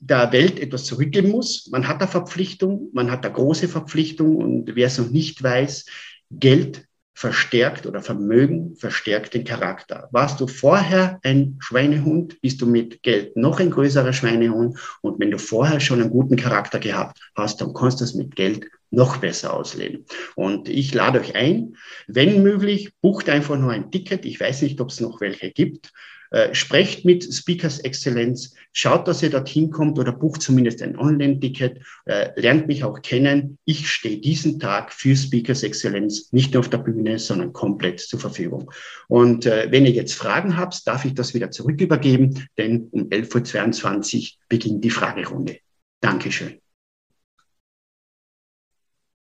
der 0.01 0.33
Welt 0.33 0.61
etwas 0.61 0.85
zurückgeben 0.85 1.31
muss. 1.31 1.69
Man 1.71 1.89
hat 1.89 2.01
eine 2.01 2.09
Verpflichtung, 2.09 2.91
man 2.93 3.11
hat 3.11 3.25
eine 3.25 3.35
große 3.35 3.69
Verpflichtung 3.69 4.37
und 4.37 4.75
wer 4.75 4.87
es 4.87 4.99
noch 4.99 5.11
nicht 5.11 5.43
weiß, 5.43 5.87
Geld 6.31 6.89
verstärkt 7.19 7.85
oder 7.85 8.01
Vermögen 8.01 8.77
verstärkt 8.77 9.35
den 9.35 9.43
Charakter. 9.43 10.09
Warst 10.13 10.41
du 10.41 10.47
vorher 10.47 11.19
ein 11.25 11.57
Schweinehund, 11.59 12.41
bist 12.41 12.61
du 12.61 12.67
mit 12.67 13.03
Geld 13.03 13.37
noch 13.37 13.59
ein 13.59 13.73
größerer 13.73 14.13
Schweinehund. 14.13 14.79
Und 15.03 15.19
wenn 15.19 15.33
du 15.33 15.39
vorher 15.39 15.81
schon 15.81 16.01
einen 16.01 16.11
guten 16.11 16.37
Charakter 16.37 16.79
gehabt 16.79 17.19
hast, 17.35 17.61
dann 17.61 17.75
kannst 17.75 17.99
du 17.99 18.05
es 18.05 18.15
mit 18.15 18.37
Geld 18.37 18.71
noch 18.91 19.19
besser 19.19 19.55
ausleben. 19.55 20.05
Und 20.35 20.69
ich 20.69 20.95
lade 20.95 21.21
euch 21.21 21.35
ein, 21.35 21.77
wenn 22.07 22.43
möglich, 22.43 22.91
bucht 23.01 23.29
einfach 23.29 23.59
nur 23.59 23.73
ein 23.73 23.91
Ticket. 23.91 24.25
Ich 24.25 24.41
weiß 24.41 24.63
nicht, 24.63 24.81
ob 24.81 24.91
es 24.91 25.01
noch 25.01 25.21
welche 25.21 25.51
gibt. 25.51 25.93
Äh, 26.31 26.55
sprecht 26.55 27.07
mit 27.07 27.25
Speakers 27.25 27.79
Exzellenz, 27.79 28.55
schaut, 28.73 29.09
dass 29.09 29.23
ihr 29.23 29.31
dorthin 29.31 29.71
kommt 29.71 29.99
oder 29.99 30.13
bucht 30.13 30.43
zumindest 30.43 30.83
ein 30.83 30.99
Online-Ticket, 30.99 31.81
äh, 32.05 32.39
lernt 32.39 32.67
mich 32.67 32.85
auch 32.85 33.01
kennen. 33.01 33.59
Ich 33.65 33.89
stehe 33.89 34.19
diesen 34.19 34.61
Tag 34.61 34.93
für 34.93 35.17
Speakers 35.17 35.63
Exzellenz 35.63 36.31
nicht 36.33 36.53
nur 36.53 36.61
auf 36.61 36.69
der 36.69 36.79
Bühne, 36.79 37.19
sondern 37.19 37.55
komplett 37.55 38.01
zur 38.01 38.21
Verfügung. 38.21 38.71
Und 39.09 39.47
äh, 39.47 39.69
wenn 39.71 39.87
ihr 39.87 39.93
jetzt 39.93 40.15
Fragen 40.15 40.59
habt, 40.59 40.87
darf 40.87 41.07
ich 41.07 41.15
das 41.15 41.33
wieder 41.33 41.51
zurückübergeben, 41.51 42.47
denn 42.59 42.89
um 42.91 43.09
11.22 43.09 44.17
Uhr 44.17 44.39
beginnt 44.51 44.85
die 44.85 44.91
Fragerunde. 44.91 45.59
Dankeschön. 46.01 46.61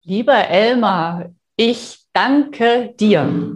Lieber 0.05 0.47
Elmar, 0.49 1.29
ich 1.55 1.99
danke 2.11 2.93
dir. 2.99 3.55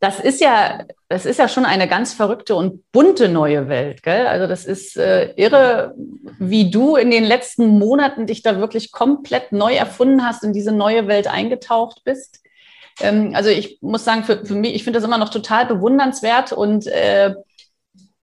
Das 0.00 0.20
ist 0.20 0.40
ja, 0.40 0.84
das 1.08 1.26
ist 1.26 1.38
ja 1.38 1.48
schon 1.48 1.66
eine 1.66 1.86
ganz 1.86 2.14
verrückte 2.14 2.54
und 2.54 2.90
bunte 2.92 3.28
neue 3.28 3.68
Welt. 3.68 4.02
Gell? 4.02 4.26
Also 4.26 4.46
das 4.46 4.64
ist 4.64 4.96
äh, 4.96 5.32
irre, 5.36 5.94
wie 6.38 6.70
du 6.70 6.96
in 6.96 7.10
den 7.10 7.24
letzten 7.24 7.78
Monaten 7.78 8.26
dich 8.26 8.42
da 8.42 8.58
wirklich 8.58 8.90
komplett 8.90 9.52
neu 9.52 9.74
erfunden 9.74 10.24
hast, 10.24 10.44
in 10.44 10.54
diese 10.54 10.72
neue 10.72 11.08
Welt 11.08 11.26
eingetaucht 11.26 12.02
bist. 12.04 12.40
Ähm, 13.00 13.32
also 13.34 13.50
ich 13.50 13.78
muss 13.82 14.04
sagen, 14.04 14.24
für, 14.24 14.46
für 14.46 14.54
mich, 14.54 14.74
ich 14.74 14.84
finde 14.84 14.98
das 14.98 15.06
immer 15.06 15.18
noch 15.18 15.30
total 15.30 15.66
bewundernswert 15.66 16.52
und 16.52 16.86
äh, 16.86 17.34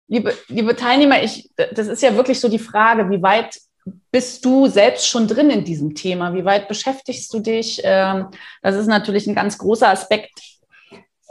liebe, 0.06 0.34
liebe 0.48 0.76
Teilnehmer, 0.76 1.22
ich, 1.22 1.50
das 1.56 1.88
ist 1.88 2.02
ja 2.02 2.14
wirklich 2.16 2.38
so 2.38 2.48
die 2.48 2.58
Frage, 2.60 3.10
wie 3.10 3.22
weit 3.22 3.58
bist 4.10 4.44
du 4.44 4.66
selbst 4.66 5.06
schon 5.06 5.28
drin 5.28 5.50
in 5.50 5.64
diesem 5.64 5.94
Thema? 5.94 6.34
Wie 6.34 6.44
weit 6.44 6.68
beschäftigst 6.68 7.32
du 7.32 7.40
dich? 7.40 7.80
Ähm, 7.84 8.28
das 8.62 8.76
ist 8.76 8.86
natürlich 8.86 9.26
ein 9.26 9.34
ganz 9.34 9.58
großer 9.58 9.88
Aspekt. 9.88 10.32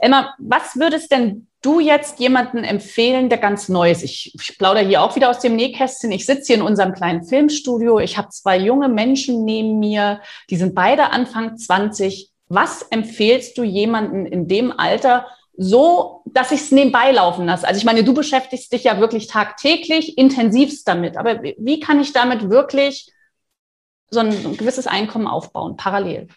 Emma, 0.02 0.34
was 0.40 0.78
würdest 0.78 1.12
denn 1.12 1.48
du 1.62 1.82
jetzt 1.82 2.20
jemanden 2.20 2.64
empfehlen, 2.64 3.28
der 3.28 3.38
ganz 3.38 3.68
neu 3.68 3.92
ist? 3.92 4.04
Ich, 4.04 4.34
ich 4.34 4.58
plaudere 4.58 4.86
hier 4.86 5.02
auch 5.02 5.16
wieder 5.16 5.30
aus 5.30 5.40
dem 5.40 5.56
Nähkästchen. 5.56 6.12
Ich 6.12 6.26
sitze 6.26 6.48
hier 6.48 6.56
in 6.56 6.62
unserem 6.62 6.94
kleinen 6.94 7.24
Filmstudio. 7.24 8.00
Ich 8.00 8.18
habe 8.18 8.30
zwei 8.30 8.58
junge 8.58 8.88
Menschen 8.88 9.44
neben 9.44 9.80
mir, 9.80 10.22
die 10.50 10.56
sind 10.56 10.74
beide 10.74 11.10
Anfang 11.10 11.58
20. 11.58 12.32
Was 12.48 12.84
empfehlst 12.84 13.58
du 13.58 13.64
jemanden 13.64 14.26
in 14.26 14.48
dem 14.48 14.72
Alter, 14.72 15.28
so, 15.62 16.22
dass 16.26 16.54
ich 16.54 16.62
es 16.62 16.72
nebenbei 16.72 17.12
laufen 17.12 17.46
lasse. 17.46 17.68
Also 17.68 17.80
ich 17.80 17.84
meine, 17.84 18.06
du 18.06 18.14
beschäftigst 18.14 18.72
dich 18.72 18.86
ja 18.86 18.98
wirklich 19.02 19.28
tagtäglich 19.28 20.18
intensivst 20.18 20.88
damit. 20.88 21.18
Aber 21.18 21.44
wie 21.44 21.82
kann 21.82 22.00
ich 22.00 22.14
damit 22.14 22.50
wirklich 22.50 23.12
so 24.10 24.22
ein, 24.22 24.30
ein 24.30 24.56
gewisses 24.56 24.88
Einkommen 24.88 25.28
aufbauen, 25.28 25.76
parallel? 25.76 26.30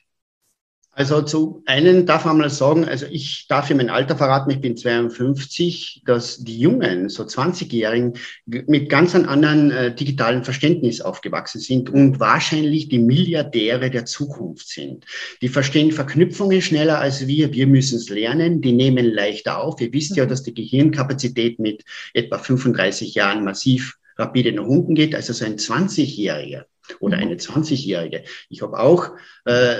Also 0.94 1.22
zu 1.22 1.62
einen 1.64 2.04
darf 2.04 2.26
man 2.26 2.36
mal 2.36 2.50
sagen, 2.50 2.84
also 2.84 3.06
ich 3.06 3.46
darf 3.48 3.68
hier 3.68 3.76
mein 3.76 3.88
Alter 3.88 4.14
verraten, 4.14 4.50
ich 4.50 4.60
bin 4.60 4.76
52, 4.76 6.02
dass 6.04 6.44
die 6.44 6.60
Jungen, 6.60 7.08
so 7.08 7.22
20-Jährigen, 7.22 8.12
mit 8.44 8.90
ganz 8.90 9.14
einem 9.14 9.26
anderen 9.26 9.70
äh, 9.70 9.94
digitalen 9.94 10.44
Verständnis 10.44 11.00
aufgewachsen 11.00 11.62
sind 11.62 11.88
und 11.88 12.20
wahrscheinlich 12.20 12.90
die 12.90 12.98
Milliardäre 12.98 13.90
der 13.90 14.04
Zukunft 14.04 14.68
sind. 14.68 15.06
Die 15.40 15.48
verstehen 15.48 15.92
Verknüpfungen 15.92 16.60
schneller 16.60 16.98
als 16.98 17.26
wir, 17.26 17.54
wir 17.54 17.66
müssen 17.66 17.96
es 17.96 18.10
lernen, 18.10 18.60
die 18.60 18.72
nehmen 18.72 19.06
leichter 19.06 19.62
auf. 19.62 19.80
Ihr 19.80 19.94
wisst 19.94 20.16
ja, 20.16 20.26
mhm. 20.26 20.28
dass 20.28 20.42
die 20.42 20.52
Gehirnkapazität 20.52 21.58
mit 21.58 21.84
etwa 22.12 22.36
35 22.36 23.14
Jahren 23.14 23.44
massiv 23.44 23.96
rapide 24.18 24.52
nach 24.52 24.66
unten 24.66 24.94
geht, 24.94 25.14
also 25.14 25.32
so 25.32 25.46
ein 25.46 25.56
20-Jähriger 25.56 26.64
oder 27.00 27.16
mhm. 27.16 27.22
eine 27.22 27.36
20-Jährige. 27.36 28.24
Ich 28.50 28.62
habe 28.62 28.78
auch 28.78 29.12
äh, 29.44 29.76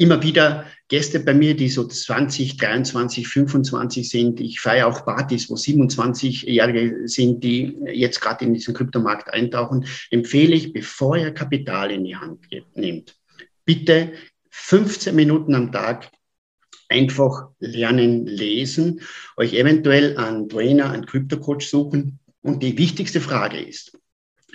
immer 0.00 0.22
wieder 0.22 0.64
Gäste 0.88 1.20
bei 1.20 1.34
mir, 1.34 1.54
die 1.54 1.68
so 1.68 1.86
20, 1.86 2.56
23, 2.56 3.28
25 3.28 4.08
sind. 4.08 4.40
Ich 4.40 4.58
feiere 4.58 4.86
auch 4.86 5.04
Partys, 5.04 5.50
wo 5.50 5.54
27-Jährige 5.54 7.06
sind, 7.06 7.44
die 7.44 7.76
jetzt 7.92 8.20
gerade 8.20 8.46
in 8.46 8.54
diesen 8.54 8.72
Kryptomarkt 8.72 9.32
eintauchen. 9.32 9.84
Empfehle 10.10 10.56
ich, 10.56 10.72
bevor 10.72 11.18
ihr 11.18 11.32
Kapital 11.32 11.90
in 11.90 12.04
die 12.04 12.16
Hand 12.16 12.40
nehmt, 12.74 13.14
bitte 13.66 14.12
15 14.48 15.14
Minuten 15.14 15.54
am 15.54 15.70
Tag 15.70 16.10
einfach 16.88 17.48
lernen, 17.58 18.26
lesen, 18.26 19.02
euch 19.36 19.52
eventuell 19.52 20.16
einen 20.16 20.48
Trainer, 20.48 20.90
einen 20.90 21.04
Krypto-Coach 21.04 21.66
suchen. 21.66 22.20
Und 22.40 22.62
die 22.62 22.78
wichtigste 22.78 23.20
Frage 23.20 23.60
ist, 23.60 23.98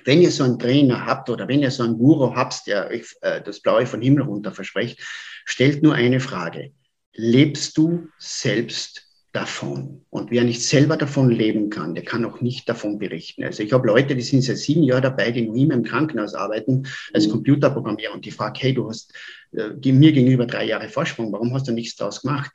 wenn 0.05 0.21
ihr 0.21 0.31
so 0.31 0.43
einen 0.43 0.59
Trainer 0.59 1.05
habt 1.05 1.29
oder 1.29 1.47
wenn 1.47 1.61
ihr 1.61 1.71
so 1.71 1.83
einen 1.83 1.97
Guru 1.97 2.35
habt, 2.35 2.67
der 2.67 2.87
euch 2.89 3.15
äh, 3.21 3.41
das 3.41 3.59
Blaue 3.59 3.85
von 3.85 4.01
Himmel 4.01 4.23
runter 4.23 4.51
verspricht, 4.51 4.99
stellt 5.45 5.83
nur 5.83 5.93
eine 5.93 6.19
Frage. 6.19 6.71
Lebst 7.13 7.77
du 7.77 8.07
selbst 8.17 9.05
davon? 9.33 10.05
Und 10.09 10.31
wer 10.31 10.43
nicht 10.43 10.63
selber 10.63 10.95
davon 10.95 11.29
leben 11.29 11.69
kann, 11.69 11.95
der 11.95 12.03
kann 12.03 12.23
auch 12.23 12.39
nicht 12.39 12.69
davon 12.69 12.99
berichten. 12.99 13.43
Also 13.43 13.63
ich 13.63 13.73
habe 13.73 13.87
Leute, 13.87 14.15
die 14.15 14.21
sind 14.21 14.43
seit 14.43 14.57
sieben 14.57 14.83
Jahren 14.83 15.03
dabei, 15.03 15.31
die 15.31 15.41
noch 15.41 15.55
immer 15.55 15.73
im 15.73 15.83
Krankenhaus 15.83 16.35
arbeiten, 16.35 16.87
als 17.13 17.27
mhm. 17.27 17.31
Computerprogrammierer 17.31 18.13
und 18.13 18.25
die 18.25 18.31
fragen, 18.31 18.55
hey, 18.59 18.73
du 18.73 18.87
hast 18.87 19.13
äh, 19.53 19.91
mir 19.91 20.11
gegenüber 20.11 20.45
drei 20.45 20.65
Jahre 20.65 20.87
Vorsprung, 20.87 21.31
warum 21.31 21.53
hast 21.53 21.67
du 21.67 21.71
nichts 21.71 21.95
daraus 21.95 22.21
gemacht? 22.21 22.51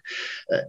Äh, 0.46 0.62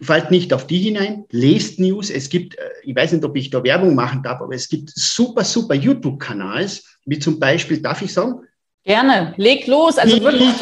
fallt 0.00 0.30
nicht 0.30 0.52
auf 0.52 0.66
die 0.66 0.78
hinein, 0.78 1.24
lest 1.30 1.78
News. 1.78 2.10
Es 2.10 2.28
gibt, 2.28 2.56
äh, 2.58 2.70
ich 2.82 2.94
weiß 2.94 3.12
nicht, 3.12 3.24
ob 3.24 3.36
ich 3.36 3.50
da 3.50 3.62
Werbung 3.62 3.94
machen 3.94 4.22
darf, 4.22 4.40
aber 4.40 4.54
es 4.54 4.68
gibt 4.68 4.90
super, 4.90 5.44
super 5.44 5.74
YouTube-Kanals, 5.74 6.98
wie 7.06 7.18
zum 7.18 7.38
Beispiel, 7.38 7.80
darf 7.80 8.02
ich 8.02 8.12
sagen? 8.12 8.40
Gerne, 8.84 9.34
leg 9.36 9.66
los. 9.66 9.98
Also 9.98 10.20
wirklich. 10.20 10.54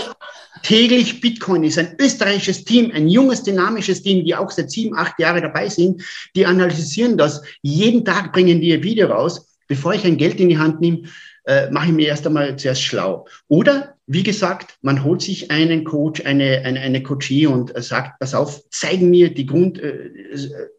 Täglich 0.62 1.20
Bitcoin 1.20 1.64
ist 1.64 1.78
ein 1.78 1.96
österreichisches 1.98 2.64
Team, 2.64 2.92
ein 2.94 3.08
junges, 3.08 3.42
dynamisches 3.42 4.02
Team, 4.02 4.24
die 4.24 4.34
auch 4.34 4.50
seit 4.50 4.70
sieben, 4.70 4.96
acht 4.96 5.18
Jahren 5.18 5.42
dabei 5.42 5.68
sind. 5.68 6.02
Die 6.36 6.46
analysieren 6.46 7.18
das. 7.18 7.42
Jeden 7.62 8.04
Tag 8.04 8.32
bringen 8.32 8.60
die 8.60 8.72
ein 8.72 8.82
Video 8.82 9.08
raus. 9.08 9.48
Bevor 9.66 9.94
ich 9.94 10.04
ein 10.04 10.16
Geld 10.16 10.38
in 10.38 10.50
die 10.50 10.58
Hand 10.58 10.80
nehme, 10.80 11.02
äh, 11.46 11.68
mache 11.70 11.86
ich 11.86 11.92
mir 11.92 12.06
erst 12.06 12.26
einmal 12.26 12.54
zuerst 12.56 12.82
schlau. 12.82 13.26
Oder, 13.48 13.91
wie 14.06 14.24
gesagt, 14.24 14.78
man 14.82 15.04
holt 15.04 15.22
sich 15.22 15.50
einen 15.50 15.84
Coach, 15.84 16.24
eine, 16.24 16.62
eine, 16.64 16.80
eine 16.80 17.02
Coachie 17.02 17.46
und 17.46 17.72
sagt, 17.82 18.18
pass 18.18 18.34
auf, 18.34 18.68
zeigen 18.70 19.10
mir 19.10 19.32
die, 19.32 19.46
Grund, 19.46 19.78
äh, 19.78 20.10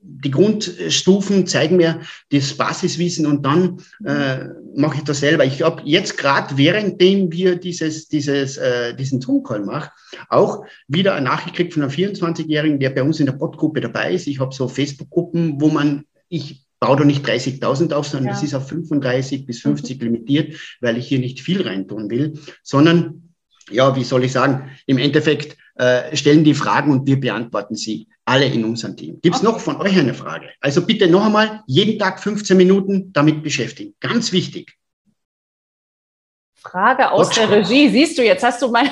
die 0.01 0.31
Grundstufen, 0.31 1.47
zeigen 1.47 1.77
mir 1.77 2.01
das 2.31 2.53
Basiswissen 2.55 3.25
und 3.25 3.45
dann 3.45 3.81
äh, 4.05 4.45
mache 4.75 4.97
ich 4.97 5.03
das 5.03 5.21
selber. 5.21 5.45
Ich 5.45 5.61
habe 5.61 5.81
jetzt 5.85 6.17
gerade, 6.17 6.57
währenddem 6.57 7.31
wir 7.31 7.55
dieses, 7.55 8.09
dieses, 8.09 8.57
äh, 8.57 8.93
diesen 8.95 9.21
Zoom-Call 9.21 9.63
machen, 9.63 9.89
auch 10.27 10.65
wieder 10.87 11.15
eine 11.15 11.25
Nachricht 11.25 11.55
gekriegt 11.55 11.73
von 11.73 11.83
einem 11.83 11.91
24-Jährigen, 11.91 12.79
der 12.79 12.89
bei 12.89 13.03
uns 13.03 13.19
in 13.19 13.25
der 13.25 13.33
Podgruppe 13.33 13.79
dabei 13.79 14.13
ist. 14.13 14.27
Ich 14.27 14.39
habe 14.39 14.53
so 14.53 14.67
Facebook-Gruppen, 14.67 15.61
wo 15.61 15.69
man 15.69 16.03
ich 16.27 16.62
baue 16.83 16.97
da 16.97 17.05
nicht 17.05 17.25
30.000 17.25 17.93
auf, 17.93 18.07
sondern 18.07 18.27
ja. 18.27 18.33
das 18.33 18.43
ist 18.43 18.53
auf 18.53 18.67
35 18.67 19.45
bis 19.45 19.61
50 19.61 19.97
mhm. 19.97 20.03
limitiert, 20.03 20.59
weil 20.81 20.97
ich 20.97 21.07
hier 21.07 21.19
nicht 21.19 21.39
viel 21.39 21.65
reintun 21.65 22.09
will, 22.09 22.33
sondern, 22.61 23.33
ja, 23.71 23.95
wie 23.95 24.03
soll 24.03 24.25
ich 24.25 24.33
sagen, 24.33 24.69
im 24.85 24.97
Endeffekt 24.97 25.55
äh, 25.75 26.13
stellen 26.13 26.43
die 26.43 26.53
Fragen 26.53 26.91
und 26.91 27.07
wir 27.07 27.17
beantworten 27.21 27.75
sie 27.75 28.09
alle 28.25 28.45
in 28.45 28.65
unserem 28.65 28.97
Team. 28.97 29.21
Gibt 29.21 29.35
es 29.35 29.41
okay. 29.41 29.51
noch 29.51 29.59
von 29.61 29.77
euch 29.77 29.97
eine 29.97 30.13
Frage? 30.13 30.49
Also 30.59 30.85
bitte 30.85 31.07
noch 31.07 31.25
einmal 31.25 31.61
jeden 31.67 31.97
Tag 31.97 32.19
15 32.19 32.57
Minuten 32.57 33.13
damit 33.13 33.43
beschäftigen. 33.43 33.95
Ganz 34.01 34.33
wichtig. 34.33 34.77
Frage 36.53 37.11
aus 37.11 37.29
Dogecoin. 37.29 37.49
der 37.49 37.59
Regie. 37.59 37.89
Siehst 37.89 38.17
du, 38.17 38.23
jetzt 38.23 38.43
hast 38.43 38.61
du 38.61 38.69
mal. 38.69 38.89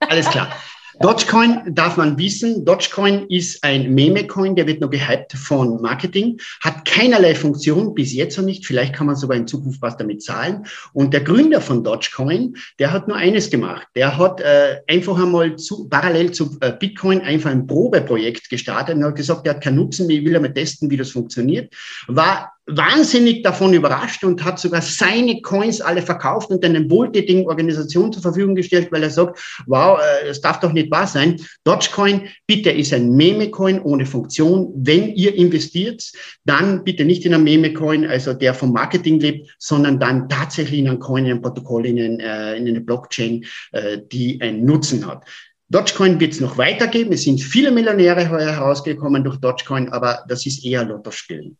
Alles 0.00 0.28
klar. 0.30 0.48
Dogecoin 1.00 1.74
darf 1.74 1.96
man 1.96 2.18
wissen. 2.18 2.64
Dogecoin 2.64 3.26
ist 3.28 3.62
ein 3.64 3.94
Meme-Coin, 3.94 4.54
der 4.54 4.66
wird 4.66 4.80
nur 4.80 4.90
gehypt 4.90 5.32
von 5.32 5.80
Marketing, 5.82 6.38
hat 6.62 6.84
keinerlei 6.84 7.34
Funktion, 7.34 7.94
bis 7.94 8.12
jetzt 8.12 8.38
noch 8.38 8.44
nicht. 8.44 8.66
Vielleicht 8.66 8.94
kann 8.94 9.06
man 9.06 9.16
sogar 9.16 9.36
in 9.36 9.46
Zukunft 9.46 9.82
was 9.82 9.96
damit 9.96 10.22
zahlen. 10.22 10.66
Und 10.92 11.12
der 11.12 11.22
Gründer 11.22 11.60
von 11.60 11.82
Dogecoin, 11.82 12.56
der 12.78 12.92
hat 12.92 13.08
nur 13.08 13.16
eines 13.16 13.50
gemacht. 13.50 13.86
Der 13.94 14.16
hat 14.16 14.40
äh, 14.40 14.80
einfach 14.88 15.18
einmal 15.20 15.56
zu, 15.56 15.88
parallel 15.88 16.32
zu 16.32 16.56
äh, 16.60 16.72
Bitcoin 16.72 17.20
einfach 17.20 17.50
ein 17.50 17.66
Probeprojekt 17.66 18.48
gestartet 18.48 18.96
und 18.96 19.04
hat 19.04 19.16
gesagt, 19.16 19.46
der 19.46 19.54
hat 19.54 19.62
keinen 19.62 19.76
Nutzen 19.76 20.06
mehr, 20.06 20.24
will 20.24 20.34
er 20.34 20.40
mal 20.40 20.52
testen, 20.52 20.90
wie 20.90 20.96
das 20.96 21.10
funktioniert. 21.10 21.74
War 22.06 22.52
wahnsinnig 22.66 23.42
davon 23.42 23.74
überrascht 23.74 24.24
und 24.24 24.42
hat 24.42 24.58
sogar 24.58 24.80
seine 24.80 25.40
Coins 25.42 25.80
alle 25.80 26.02
verkauft 26.02 26.50
und 26.50 26.64
eine 26.64 26.88
Wohltätigen-Organisation 26.88 28.12
zur 28.12 28.22
Verfügung 28.22 28.54
gestellt, 28.54 28.88
weil 28.90 29.02
er 29.02 29.10
sagt, 29.10 29.38
wow, 29.66 29.98
äh, 29.98 30.28
es 30.28 30.40
darf 30.40 30.60
doch 30.60 30.72
nicht 30.72 30.90
wahr 30.90 31.06
sein. 31.06 31.40
Dogecoin, 31.64 32.28
bitte 32.46 32.70
ist 32.70 32.92
ein 32.94 33.10
Meme-Coin 33.10 33.80
ohne 33.80 34.06
Funktion. 34.06 34.72
Wenn 34.76 35.14
ihr 35.14 35.34
investiert, 35.34 36.10
dann 36.44 36.84
bitte 36.84 37.04
nicht 37.04 37.26
in 37.26 37.34
ein 37.34 37.44
Meme-Coin, 37.44 38.06
also 38.06 38.32
der 38.32 38.54
vom 38.54 38.72
Marketing 38.72 39.20
lebt, 39.20 39.54
sondern 39.58 40.00
dann 40.00 40.28
tatsächlich 40.28 40.80
in 40.80 40.88
ein 40.88 40.98
Coin, 40.98 41.26
in 41.26 41.32
ein 41.32 41.42
Protokoll, 41.42 41.84
in, 41.86 41.98
ein, 41.98 42.20
äh, 42.20 42.56
in 42.56 42.66
eine 42.66 42.80
Blockchain, 42.80 43.44
äh, 43.72 43.98
die 44.10 44.40
einen 44.40 44.64
Nutzen 44.64 45.06
hat. 45.06 45.24
Dogecoin 45.68 46.20
wird 46.20 46.32
es 46.32 46.40
noch 46.40 46.56
weitergeben. 46.56 47.12
Es 47.12 47.24
sind 47.24 47.40
viele 47.40 47.70
Millionäre 47.70 48.26
herausgekommen 48.26 49.24
durch 49.24 49.38
Dogecoin, 49.38 49.88
aber 49.90 50.24
das 50.28 50.46
ist 50.46 50.64
eher 50.64 50.84
Lottospielen. 50.84 51.58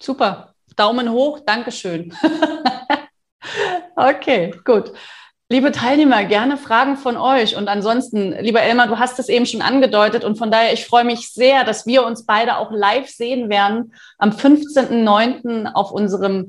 Super. 0.00 0.54
Daumen 0.76 1.10
hoch. 1.10 1.40
Dankeschön. 1.44 2.14
okay, 3.96 4.54
gut. 4.64 4.92
Liebe 5.50 5.72
Teilnehmer, 5.72 6.24
gerne 6.24 6.58
Fragen 6.58 6.98
von 6.98 7.16
euch. 7.16 7.56
Und 7.56 7.68
ansonsten, 7.68 8.32
lieber 8.32 8.60
Elmar, 8.60 8.86
du 8.86 8.98
hast 8.98 9.18
es 9.18 9.30
eben 9.30 9.46
schon 9.46 9.62
angedeutet. 9.62 10.22
Und 10.22 10.36
von 10.36 10.50
daher, 10.50 10.74
ich 10.74 10.84
freue 10.84 11.04
mich 11.04 11.32
sehr, 11.32 11.64
dass 11.64 11.86
wir 11.86 12.04
uns 12.04 12.26
beide 12.26 12.58
auch 12.58 12.70
live 12.70 13.08
sehen 13.08 13.48
werden 13.48 13.94
am 14.18 14.30
15.09. 14.30 15.72
auf 15.72 15.90
unserem 15.90 16.48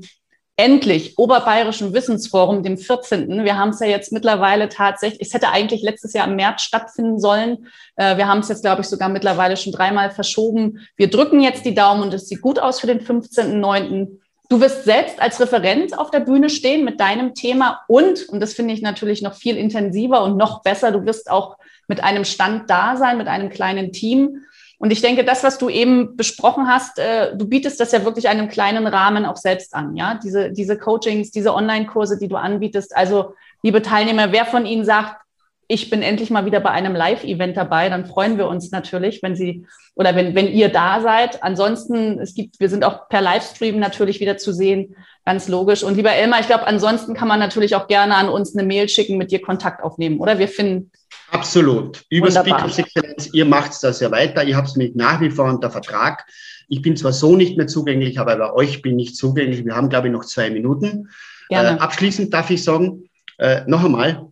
endlich 0.60 1.18
Oberbayerischen 1.18 1.94
Wissensforum, 1.94 2.62
dem 2.62 2.76
14. 2.76 3.44
Wir 3.44 3.56
haben 3.56 3.70
es 3.70 3.80
ja 3.80 3.86
jetzt 3.86 4.12
mittlerweile 4.12 4.68
tatsächlich, 4.68 5.22
es 5.22 5.32
hätte 5.32 5.48
eigentlich 5.48 5.80
letztes 5.80 6.12
Jahr 6.12 6.28
im 6.28 6.36
März 6.36 6.60
stattfinden 6.60 7.18
sollen. 7.18 7.66
Äh, 7.96 8.18
wir 8.18 8.28
haben 8.28 8.40
es 8.40 8.50
jetzt, 8.50 8.62
glaube 8.62 8.82
ich, 8.82 8.86
sogar 8.86 9.08
mittlerweile 9.08 9.56
schon 9.56 9.72
dreimal 9.72 10.10
verschoben. 10.10 10.86
Wir 10.96 11.08
drücken 11.08 11.40
jetzt 11.40 11.64
die 11.64 11.74
Daumen 11.74 12.02
und 12.02 12.12
es 12.12 12.28
sieht 12.28 12.42
gut 12.42 12.58
aus 12.58 12.80
für 12.80 12.86
den 12.86 13.00
15.9. 13.00 14.18
Du 14.50 14.60
wirst 14.60 14.84
selbst 14.84 15.18
als 15.22 15.40
Referent 15.40 15.98
auf 15.98 16.10
der 16.10 16.20
Bühne 16.20 16.50
stehen 16.50 16.84
mit 16.84 17.00
deinem 17.00 17.34
Thema 17.34 17.80
und, 17.88 18.28
und 18.28 18.40
das 18.40 18.52
finde 18.52 18.74
ich 18.74 18.82
natürlich 18.82 19.22
noch 19.22 19.34
viel 19.34 19.56
intensiver 19.56 20.22
und 20.22 20.36
noch 20.36 20.62
besser, 20.62 20.92
du 20.92 21.06
wirst 21.06 21.30
auch 21.30 21.56
mit 21.88 22.04
einem 22.04 22.26
Stand 22.26 22.68
da 22.68 22.96
sein, 22.98 23.16
mit 23.16 23.28
einem 23.28 23.48
kleinen 23.48 23.92
Team. 23.92 24.42
Und 24.82 24.90
ich 24.90 25.02
denke, 25.02 25.24
das, 25.24 25.44
was 25.44 25.58
du 25.58 25.68
eben 25.68 26.16
besprochen 26.16 26.66
hast, 26.66 26.98
äh, 26.98 27.36
du 27.36 27.46
bietest 27.46 27.78
das 27.80 27.92
ja 27.92 28.02
wirklich 28.06 28.30
einem 28.30 28.48
kleinen 28.48 28.86
Rahmen 28.86 29.26
auch 29.26 29.36
selbst 29.36 29.74
an, 29.74 29.94
ja? 29.94 30.18
Diese, 30.24 30.50
diese 30.52 30.78
Coachings, 30.78 31.30
diese 31.30 31.54
Online-Kurse, 31.54 32.18
die 32.18 32.28
du 32.28 32.36
anbietest. 32.36 32.96
Also, 32.96 33.34
liebe 33.62 33.82
Teilnehmer, 33.82 34.32
wer 34.32 34.46
von 34.46 34.64
Ihnen 34.64 34.86
sagt, 34.86 35.20
ich 35.68 35.90
bin 35.90 36.00
endlich 36.00 36.30
mal 36.30 36.46
wieder 36.46 36.60
bei 36.60 36.70
einem 36.70 36.96
Live-Event 36.96 37.58
dabei, 37.58 37.90
dann 37.90 38.06
freuen 38.06 38.38
wir 38.38 38.48
uns 38.48 38.70
natürlich, 38.70 39.22
wenn 39.22 39.36
Sie 39.36 39.66
oder 39.94 40.16
wenn, 40.16 40.34
wenn 40.34 40.48
ihr 40.48 40.70
da 40.70 41.02
seid. 41.02 41.42
Ansonsten, 41.42 42.18
es 42.18 42.34
gibt, 42.34 42.58
wir 42.58 42.70
sind 42.70 42.82
auch 42.82 43.06
per 43.10 43.20
Livestream 43.20 43.78
natürlich 43.78 44.18
wieder 44.18 44.38
zu 44.38 44.50
sehen, 44.50 44.96
ganz 45.26 45.46
logisch. 45.46 45.82
Und 45.82 45.96
lieber 45.96 46.10
Elmar, 46.10 46.40
ich 46.40 46.46
glaube, 46.46 46.66
ansonsten 46.66 47.12
kann 47.12 47.28
man 47.28 47.38
natürlich 47.38 47.76
auch 47.76 47.86
gerne 47.86 48.16
an 48.16 48.30
uns 48.30 48.56
eine 48.56 48.66
Mail 48.66 48.88
schicken, 48.88 49.18
mit 49.18 49.30
dir 49.30 49.42
Kontakt 49.42 49.84
aufnehmen, 49.84 50.20
oder? 50.20 50.38
Wir 50.38 50.48
finden 50.48 50.90
Absolut. 51.30 52.04
Über 52.08 52.30
Speakers 52.30 52.78
Excellence, 52.78 53.32
ihr 53.32 53.44
macht 53.44 53.82
das 53.82 54.00
ja 54.00 54.10
weiter. 54.10 54.44
Ihr 54.44 54.56
habt 54.56 54.68
es 54.68 54.76
mit 54.76 54.96
nach 54.96 55.20
wie 55.20 55.30
vor 55.30 55.48
unter 55.48 55.70
Vertrag. 55.70 56.26
Ich 56.68 56.82
bin 56.82 56.96
zwar 56.96 57.12
so 57.12 57.36
nicht 57.36 57.56
mehr 57.56 57.66
zugänglich, 57.66 58.18
aber 58.18 58.36
bei 58.36 58.52
euch 58.52 58.82
bin 58.82 58.98
ich 58.98 59.14
zugänglich. 59.14 59.64
Wir 59.64 59.74
haben, 59.74 59.88
glaube 59.88 60.08
ich, 60.08 60.12
noch 60.12 60.24
zwei 60.24 60.50
Minuten. 60.50 61.08
Äh, 61.48 61.56
abschließend 61.56 62.32
darf 62.32 62.50
ich 62.50 62.62
sagen, 62.62 63.04
äh, 63.38 63.62
noch 63.66 63.84
einmal, 63.84 64.28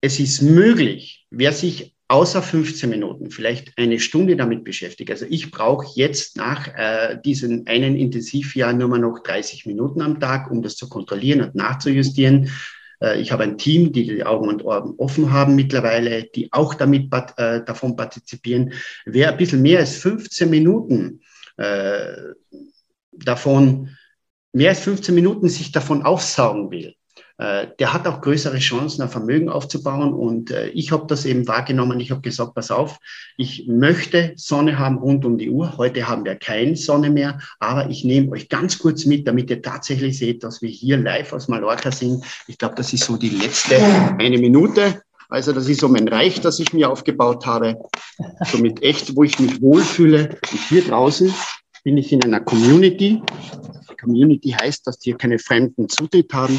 es 0.00 0.20
ist 0.20 0.42
möglich, 0.42 1.26
wer 1.30 1.52
sich 1.52 1.94
außer 2.08 2.42
15 2.42 2.88
Minuten 2.88 3.30
vielleicht 3.30 3.72
eine 3.76 3.98
Stunde 3.98 4.36
damit 4.36 4.64
beschäftigt. 4.64 5.10
Also 5.10 5.26
ich 5.28 5.50
brauche 5.50 5.86
jetzt 5.94 6.36
nach 6.36 6.68
äh, 6.68 7.18
diesem 7.24 7.64
einen 7.66 7.96
Intensivjahr 7.96 8.72
nur 8.72 8.88
mal 8.88 8.98
noch 8.98 9.20
30 9.20 9.66
Minuten 9.66 10.02
am 10.02 10.20
Tag, 10.20 10.50
um 10.50 10.62
das 10.62 10.76
zu 10.76 10.88
kontrollieren 10.88 11.40
und 11.40 11.54
nachzujustieren. 11.54 12.50
Äh, 13.00 13.20
ich 13.20 13.32
habe 13.32 13.42
ein 13.42 13.58
Team, 13.58 13.92
die 13.92 14.06
die 14.06 14.24
Augen 14.24 14.48
und 14.48 14.64
Ohren 14.64 14.94
offen 14.98 15.32
haben 15.32 15.54
mittlerweile, 15.54 16.24
die 16.24 16.52
auch 16.52 16.74
damit 16.74 17.12
äh, 17.36 17.64
davon 17.64 17.96
partizipieren. 17.96 18.72
Wer 19.04 19.30
ein 19.30 19.36
bisschen 19.36 19.62
mehr 19.62 19.80
als 19.80 19.96
15 19.96 20.48
Minuten 20.50 21.20
äh, 21.56 22.14
davon, 23.12 23.96
mehr 24.52 24.70
als 24.70 24.80
15 24.80 25.14
Minuten 25.14 25.48
sich 25.48 25.72
davon 25.72 26.02
aufsaugen 26.02 26.70
will, 26.70 26.94
äh, 27.38 27.66
der 27.78 27.92
hat 27.92 28.06
auch 28.06 28.22
größere 28.22 28.58
Chancen, 28.58 29.02
ein 29.02 29.08
Vermögen 29.08 29.48
aufzubauen. 29.48 30.14
Und 30.14 30.50
äh, 30.50 30.68
ich 30.68 30.92
habe 30.92 31.06
das 31.06 31.24
eben 31.24 31.46
wahrgenommen. 31.46 32.00
Ich 32.00 32.10
habe 32.10 32.22
gesagt, 32.22 32.54
pass 32.54 32.70
auf, 32.70 32.98
ich 33.36 33.66
möchte 33.68 34.32
Sonne 34.36 34.78
haben 34.78 34.98
rund 34.98 35.24
um 35.24 35.36
die 35.36 35.50
Uhr. 35.50 35.76
Heute 35.76 36.08
haben 36.08 36.24
wir 36.24 36.36
keine 36.36 36.76
Sonne 36.76 37.10
mehr, 37.10 37.38
aber 37.58 37.90
ich 37.90 38.04
nehme 38.04 38.32
euch 38.32 38.48
ganz 38.48 38.78
kurz 38.78 39.04
mit, 39.04 39.28
damit 39.28 39.50
ihr 39.50 39.60
tatsächlich 39.60 40.18
seht, 40.18 40.44
dass 40.44 40.62
wir 40.62 40.70
hier 40.70 40.96
live 40.96 41.32
aus 41.32 41.48
Mallorca 41.48 41.92
sind. 41.92 42.24
Ich 42.46 42.56
glaube, 42.56 42.74
das 42.76 42.92
ist 42.92 43.04
so 43.04 43.16
die 43.16 43.30
letzte 43.30 43.76
eine 44.18 44.38
Minute. 44.38 45.02
Also 45.28 45.52
das 45.52 45.68
ist 45.68 45.80
so 45.80 45.88
mein 45.88 46.08
Reich, 46.08 46.40
das 46.40 46.60
ich 46.60 46.72
mir 46.72 46.88
aufgebaut 46.88 47.46
habe. 47.46 47.76
Somit 48.44 48.82
echt, 48.82 49.16
wo 49.16 49.24
ich 49.24 49.38
mich 49.40 49.60
wohlfühle. 49.60 50.38
Und 50.52 50.60
hier 50.68 50.84
draußen 50.84 51.34
bin 51.86 51.98
ich 51.98 52.12
in 52.12 52.20
einer 52.24 52.40
Community. 52.40 53.22
Community 54.00 54.50
heißt, 54.50 54.84
dass 54.88 54.98
hier 55.00 55.16
keine 55.16 55.38
fremden 55.38 55.88
Zutritt 55.88 56.32
haben. 56.32 56.58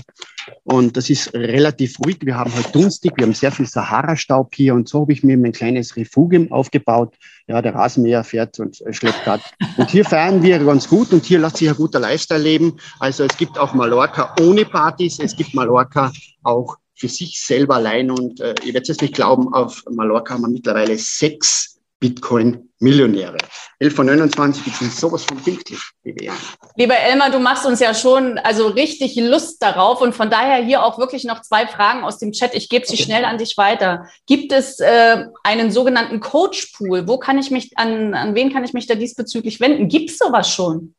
Und 0.64 0.96
das 0.96 1.10
ist 1.10 1.34
relativ 1.34 2.00
ruhig. 2.00 2.20
Wir 2.22 2.38
haben 2.38 2.56
halt 2.56 2.74
dunstig, 2.74 3.12
wir 3.18 3.26
haben 3.26 3.34
sehr 3.34 3.52
viel 3.52 3.66
Sahara-Staub 3.66 4.56
hier 4.56 4.74
und 4.74 4.88
so 4.88 5.02
habe 5.02 5.12
ich 5.12 5.26
mir 5.26 5.38
mein 5.38 5.52
kleines 5.52 5.98
Refugium 5.98 6.50
aufgebaut. 6.54 7.14
Ja, 7.46 7.62
der 7.62 7.76
Rasenmäher 7.76 8.24
fährt 8.24 8.58
und 8.62 8.82
schleppt 8.92 9.26
gerade. 9.26 9.44
Und 9.76 9.90
hier 9.90 10.06
feiern 10.06 10.42
wir 10.42 10.60
ganz 10.60 10.88
gut 10.88 11.12
und 11.12 11.26
hier 11.26 11.40
lässt 11.40 11.58
sich 11.58 11.68
ein 11.68 11.76
guter 11.76 12.00
Lifestyle 12.00 12.42
leben. 12.42 12.78
Also 13.02 13.26
es 13.26 13.36
gibt 13.36 13.60
auch 13.60 13.74
Mallorca 13.74 14.34
ohne 14.40 14.64
Partys, 14.64 15.20
es 15.20 15.36
gibt 15.36 15.54
Mallorca 15.54 16.10
auch 16.44 16.78
für 16.96 17.10
sich 17.10 17.42
selber 17.42 17.76
allein 17.76 18.12
und 18.12 18.40
äh, 18.40 18.56
ihr 18.64 18.74
werdet 18.74 18.90
es 18.90 19.02
nicht 19.02 19.16
glauben, 19.16 19.54
auf 19.54 19.84
Mallorca 19.92 20.36
haben 20.36 20.44
wir 20.44 20.50
mittlerweile 20.50 20.98
sechs 20.98 21.77
Bitcoin-Millionäre. 22.00 23.38
11 23.80 23.96
von 23.96 24.06
29, 24.06 24.68
ich 24.68 24.80
bin 24.80 24.90
sowas 24.90 25.24
von 25.24 25.38
pünktlich, 25.38 25.80
liebe 26.04 26.26
Jan. 26.26 26.36
Lieber 26.76 26.96
Elmar, 26.96 27.32
du 27.32 27.40
machst 27.40 27.66
uns 27.66 27.80
ja 27.80 27.94
schon 27.94 28.38
also 28.40 28.68
richtig 28.68 29.16
Lust 29.16 29.62
darauf 29.62 30.02
und 30.02 30.14
von 30.14 30.30
daher 30.30 30.64
hier 30.64 30.84
auch 30.84 30.98
wirklich 30.98 31.24
noch 31.26 31.42
zwei 31.42 31.68
Fragen 31.68 32.04
aus 32.04 32.18
dem 32.18 32.32
Chat. 32.32 32.56
Ich 32.56 32.70
gebe 32.70 32.86
sie 32.86 32.96
okay. 32.96 33.04
schnell 33.04 33.26
an 33.26 33.38
dich 33.38 33.58
weiter. 33.58 34.08
Gibt 34.26 34.52
es 34.52 34.80
äh, 34.80 35.26
einen 35.44 35.72
sogenannten 35.72 36.20
Coach-Pool? 36.20 37.08
Wo 37.08 37.18
kann 37.18 37.38
ich 37.38 37.52
mich, 37.52 37.78
an, 37.78 38.14
an 38.14 38.36
wen 38.36 38.52
kann 38.52 38.64
ich 38.64 38.74
mich 38.74 38.88
da 38.88 38.96
diesbezüglich 38.96 39.60
wenden? 39.60 39.88
Gibt 39.88 40.10
es 40.10 40.18
sowas 40.18 40.52
schon? 40.52 40.96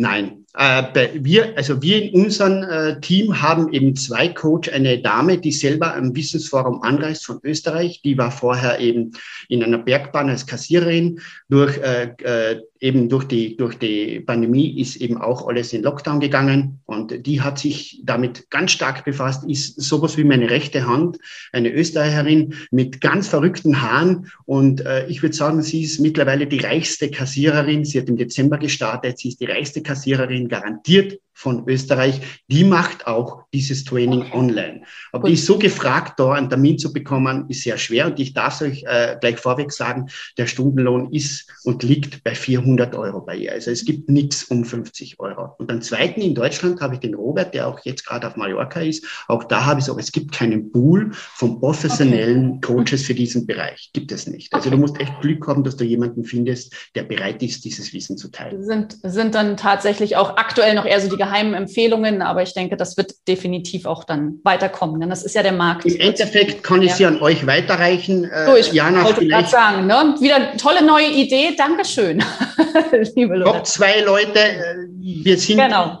Nein, 0.00 0.46
äh, 0.54 1.08
wir, 1.14 1.56
also 1.56 1.82
wir 1.82 2.00
in 2.00 2.24
unserem 2.24 2.62
äh, 2.62 3.00
Team 3.00 3.42
haben 3.42 3.72
eben 3.72 3.96
zwei 3.96 4.28
Coach, 4.28 4.68
eine 4.68 5.02
Dame, 5.02 5.38
die 5.38 5.50
selber 5.50 5.96
am 5.96 6.14
Wissensforum 6.14 6.82
anreist 6.82 7.26
von 7.26 7.40
Österreich, 7.42 8.00
die 8.04 8.16
war 8.16 8.30
vorher 8.30 8.78
eben 8.78 9.10
in 9.48 9.60
einer 9.64 9.78
Bergbahn 9.78 10.30
als 10.30 10.46
Kassiererin 10.46 11.20
durch 11.48 11.78
äh, 11.78 12.12
äh 12.22 12.62
eben 12.80 13.08
durch 13.08 13.24
die, 13.24 13.56
durch 13.56 13.76
die 13.76 14.20
Pandemie 14.20 14.80
ist 14.80 14.96
eben 14.96 15.18
auch 15.18 15.46
alles 15.48 15.72
in 15.72 15.82
Lockdown 15.82 16.20
gegangen 16.20 16.80
und 16.86 17.26
die 17.26 17.40
hat 17.40 17.58
sich 17.58 18.00
damit 18.04 18.50
ganz 18.50 18.72
stark 18.72 19.04
befasst, 19.04 19.44
ist 19.48 19.80
sowas 19.80 20.16
wie 20.16 20.24
meine 20.24 20.48
rechte 20.48 20.86
Hand, 20.86 21.18
eine 21.52 21.72
Österreicherin 21.72 22.54
mit 22.70 23.00
ganz 23.00 23.28
verrückten 23.28 23.82
Haaren 23.82 24.30
und 24.44 24.84
äh, 24.86 25.06
ich 25.08 25.22
würde 25.22 25.34
sagen, 25.34 25.62
sie 25.62 25.82
ist 25.82 25.98
mittlerweile 25.98 26.46
die 26.46 26.60
reichste 26.60 27.10
Kassiererin. 27.10 27.84
Sie 27.84 27.98
hat 27.98 28.08
im 28.08 28.16
Dezember 28.16 28.58
gestartet, 28.58 29.18
sie 29.18 29.30
ist 29.30 29.40
die 29.40 29.46
reichste 29.46 29.82
Kassiererin 29.88 30.48
garantiert 30.48 31.18
von 31.38 31.68
Österreich, 31.68 32.20
die 32.48 32.64
macht 32.64 33.06
auch 33.06 33.44
dieses 33.54 33.84
Training 33.84 34.32
online. 34.32 34.82
Aber 35.12 35.22
Gut. 35.22 35.30
die 35.30 35.34
ist 35.34 35.46
so 35.46 35.56
gefragt, 35.56 36.18
da 36.18 36.32
einen 36.32 36.48
Termin 36.48 36.80
zu 36.80 36.92
bekommen, 36.92 37.44
ist 37.48 37.62
sehr 37.62 37.78
schwer. 37.78 38.06
Und 38.06 38.18
ich 38.18 38.34
darf 38.34 38.60
euch 38.60 38.82
äh, 38.84 39.16
gleich 39.20 39.38
vorweg 39.38 39.70
sagen, 39.70 40.08
der 40.36 40.48
Stundenlohn 40.48 41.12
ist 41.12 41.48
und 41.62 41.84
liegt 41.84 42.24
bei 42.24 42.34
400 42.34 42.96
Euro 42.96 43.20
bei 43.20 43.36
ihr. 43.36 43.52
Also 43.52 43.70
es 43.70 43.84
gibt 43.84 44.08
nichts 44.08 44.44
um 44.44 44.64
50 44.64 45.20
Euro. 45.20 45.54
Und 45.58 45.70
dann 45.70 45.80
zweiten 45.80 46.20
in 46.22 46.34
Deutschland 46.34 46.80
habe 46.80 46.94
ich 46.94 47.00
den 47.00 47.14
Robert, 47.14 47.54
der 47.54 47.68
auch 47.68 47.78
jetzt 47.84 48.04
gerade 48.04 48.26
auf 48.26 48.34
Mallorca 48.34 48.80
ist. 48.80 49.06
Auch 49.28 49.44
da 49.44 49.64
habe 49.64 49.78
ich 49.78 49.86
so, 49.86 49.96
es 49.96 50.10
gibt 50.10 50.32
keinen 50.32 50.72
Pool 50.72 51.10
von 51.12 51.60
professionellen 51.60 52.56
okay. 52.56 52.74
Coaches 52.74 53.04
für 53.04 53.14
diesen 53.14 53.46
Bereich. 53.46 53.90
Gibt 53.92 54.10
es 54.10 54.26
nicht. 54.26 54.52
Also 54.52 54.70
okay. 54.70 54.76
du 54.76 54.80
musst 54.80 55.00
echt 55.00 55.20
Glück 55.20 55.46
haben, 55.46 55.62
dass 55.62 55.76
du 55.76 55.84
jemanden 55.84 56.24
findest, 56.24 56.74
der 56.96 57.04
bereit 57.04 57.44
ist, 57.44 57.64
dieses 57.64 57.92
Wissen 57.92 58.18
zu 58.18 58.28
teilen. 58.32 58.64
Sind, 58.64 58.98
sind 59.04 59.36
dann 59.36 59.56
tatsächlich 59.56 59.77
auch 60.16 60.36
aktuell 60.36 60.74
noch 60.74 60.84
eher 60.84 61.00
so 61.00 61.08
die 61.08 61.16
geheimen 61.16 61.54
Empfehlungen, 61.54 62.22
aber 62.22 62.42
ich 62.42 62.54
denke, 62.54 62.76
das 62.76 62.96
wird 62.96 63.14
definitiv 63.26 63.86
auch 63.86 64.04
dann 64.04 64.40
weiterkommen, 64.44 65.00
denn 65.00 65.10
das 65.10 65.22
ist 65.22 65.34
ja 65.34 65.42
der 65.42 65.52
Markt. 65.52 65.86
Im 65.86 66.00
Endeffekt 66.00 66.62
kann 66.62 66.82
ich 66.82 66.90
ja. 66.90 66.96
sie 66.96 67.06
an 67.06 67.20
euch 67.20 67.46
weiterreichen. 67.46 68.24
Äh, 68.24 68.46
so, 68.46 68.56
ich 68.56 68.72
Jana, 68.72 69.04
wollte 69.04 69.26
gerade 69.26 69.48
sagen, 69.48 69.86
ne? 69.86 70.14
wieder 70.20 70.56
tolle 70.56 70.84
neue 70.84 71.10
Idee, 71.10 71.54
Dankeschön, 71.56 72.22
liebe 73.14 73.36
Leute. 73.36 73.52
Top 73.52 73.66
zwei 73.66 74.00
Leute, 74.00 74.38
äh, 74.38 74.74
wir 75.00 75.38
sind 75.38 75.58
genau. 75.58 76.00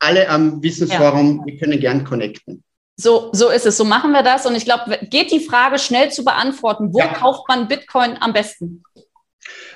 alle 0.00 0.28
am 0.28 0.62
Wissensforum, 0.62 1.38
ja. 1.40 1.46
wir 1.46 1.58
können 1.58 1.80
gern 1.80 2.04
connecten. 2.04 2.62
So, 2.96 3.30
so 3.32 3.50
ist 3.50 3.66
es. 3.66 3.76
So 3.76 3.84
machen 3.84 4.12
wir 4.12 4.22
das. 4.22 4.46
Und 4.46 4.54
ich 4.54 4.64
glaube, 4.64 4.98
geht 5.10 5.32
die 5.32 5.40
Frage 5.40 5.78
schnell 5.78 6.12
zu 6.12 6.24
beantworten. 6.24 6.94
Wo 6.94 7.00
ja. 7.00 7.08
kauft 7.08 7.48
man 7.48 7.66
Bitcoin 7.66 8.16
am 8.20 8.32
besten? 8.32 8.84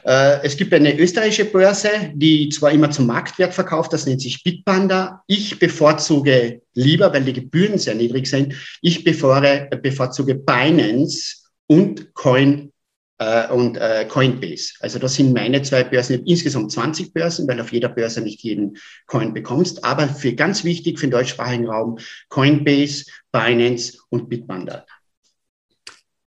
Äh, 0.05 0.45
es 0.45 0.57
gibt 0.57 0.73
eine 0.73 0.99
österreichische 0.99 1.47
Börse, 1.47 1.89
die 2.15 2.49
zwar 2.49 2.73
immer 2.73 2.91
zum 2.91 3.07
Marktwert 3.07 3.55
verkauft, 3.55 3.93
das 3.93 4.07
nennt 4.07 4.21
sich 4.21 4.43
Bitpanda. 4.43 5.23
Ich 5.27 5.59
bevorzuge 5.59 6.63
lieber, 6.75 7.13
weil 7.13 7.25
die 7.25 7.33
Gebühren 7.33 7.79
sehr 7.79 7.95
niedrig 7.95 8.27
sind, 8.27 8.55
ich 8.83 9.05
bevorzuge 9.05 10.35
Binance 10.35 11.37
und 11.67 12.15
Coin 12.15 12.73
äh, 13.19 13.49
und 13.49 13.77
äh, 13.77 14.07
Coinbase. 14.09 14.75
Also 14.81 14.99
das 14.99 15.15
sind 15.15 15.33
meine 15.35 15.63
zwei 15.63 15.85
Börsen. 15.85 16.25
Insgesamt 16.25 16.73
20 16.73 17.13
Börsen, 17.13 17.47
weil 17.49 17.61
auf 17.61 17.73
jeder 17.73 17.89
Börse 17.89 18.21
nicht 18.21 18.43
jeden 18.43 18.77
Coin 19.07 19.35
bekommst. 19.35 19.85
Aber 19.85 20.09
für 20.09 20.33
ganz 20.33 20.65
wichtig 20.65 20.99
für 20.99 21.07
den 21.07 21.13
deutschsprachigen 21.13 21.69
Raum 21.69 21.99
Coinbase, 22.29 23.07
Binance 23.33 23.99
und 24.09 24.29
Bitpanda. 24.29 24.87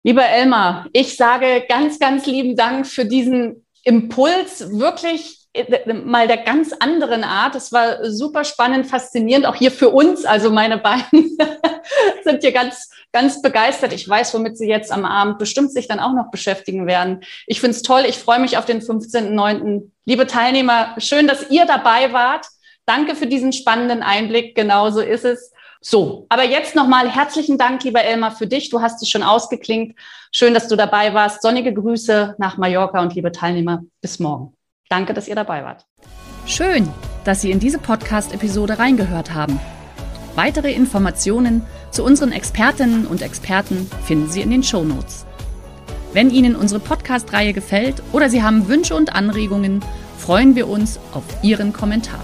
Lieber 0.04 0.26
Elmar, 0.26 0.88
ich 0.94 1.16
sage 1.16 1.64
ganz, 1.70 2.00
ganz 2.00 2.26
lieben 2.26 2.56
Dank 2.56 2.88
für 2.88 3.06
diesen 3.06 3.66
Impuls, 3.84 4.72
wirklich 4.80 5.42
äh, 5.54 5.94
mal 5.94 6.28
der 6.28 6.38
ganz 6.38 6.74
anderen 6.74 7.24
Art. 7.24 7.56
Es 7.56 7.72
war 7.72 8.10
super 8.10 8.44
spannend, 8.44 8.88
faszinierend, 8.88 9.46
auch 9.46 9.56
hier 9.56 9.72
für 9.72 9.90
uns. 9.90 10.26
Also 10.26 10.50
meine 10.50 10.78
beiden 10.78 11.38
sind 12.24 12.42
hier 12.42 12.52
ganz, 12.52 12.90
ganz 13.12 13.42
begeistert. 13.42 13.94
Ich 13.94 14.08
weiß, 14.08 14.34
womit 14.34 14.58
sie 14.58 14.68
jetzt 14.68 14.92
am 14.92 15.06
Abend 15.06 15.38
bestimmt 15.38 15.72
sich 15.72 15.88
dann 15.88 16.00
auch 16.00 16.14
noch 16.14 16.32
beschäftigen 16.32 16.88
werden. 16.88 17.22
Ich 17.46 17.60
finde 17.60 17.76
es 17.76 17.84
toll. 17.84 18.06
Ich 18.08 18.18
freue 18.18 18.40
mich 18.40 18.58
auf 18.58 18.66
den 18.66 18.82
15.09. 18.82 19.92
Liebe 20.06 20.26
Teilnehmer, 20.26 20.96
schön, 20.98 21.28
dass 21.28 21.50
ihr 21.52 21.66
dabei 21.66 22.12
wart. 22.14 22.48
Danke 22.86 23.16
für 23.16 23.28
diesen 23.28 23.54
spannenden 23.54 24.02
Einblick. 24.02 24.56
Genauso 24.56 25.02
ist 25.02 25.26
es. 25.26 25.52
So, 25.84 26.28
aber 26.30 26.44
jetzt 26.44 26.76
nochmal 26.76 27.10
herzlichen 27.10 27.58
Dank, 27.58 27.84
lieber 27.84 28.04
Elmar, 28.04 28.32
für 28.32 28.46
dich. 28.46 28.70
Du 28.70 28.82
hast 28.82 29.02
dich 29.02 29.10
schon 29.10 29.24
ausgeklingt. 29.24 29.96
Schön, 30.32 30.54
dass 30.54 30.68
du 30.68 30.76
dabei 30.76 31.16
warst. 31.16 31.42
Sonnige 31.42 31.74
Grüße 31.74 32.36
nach 32.38 32.58
Mallorca 32.58 33.02
und 33.02 33.16
liebe 33.16 33.32
Teilnehmer, 33.32 33.82
bis 34.00 34.20
morgen. 34.20 34.54
Danke, 34.90 35.16
dass 35.16 35.28
ihr 35.28 35.36
dabei 35.36 35.64
wart. 35.64 35.86
Schön, 36.46 36.88
dass 37.24 37.42
Sie 37.42 37.50
in 37.50 37.60
diese 37.60 37.80
Podcast-Episode 37.80 38.78
reingehört 38.78 39.34
haben. 39.34 39.60
Weitere 40.36 40.72
Informationen 40.72 41.66
zu 41.90 42.04
unseren 42.04 42.32
Expertinnen 42.32 43.08
und 43.08 43.24
Experten 43.24 43.90
finden 44.06 44.30
Sie 44.30 44.42
in 44.42 44.52
den 44.52 44.64
Show 44.64 44.84
Notes. 44.84 45.26
Wenn 46.14 46.30
Ihnen 46.30 46.56
unsere 46.56 46.80
Podcast-Reihe 46.80 47.54
gefällt 47.54 48.04
oder 48.12 48.30
Sie 48.30 48.44
haben 48.44 48.68
Wünsche 48.68 48.96
und 48.96 49.16
Anregungen, 49.16 49.84
freuen 50.18 50.56
wir 50.56 50.68
uns 50.68 51.00
auf 51.12 51.24
Ihren 51.42 51.74
Kommentar. 51.74 52.24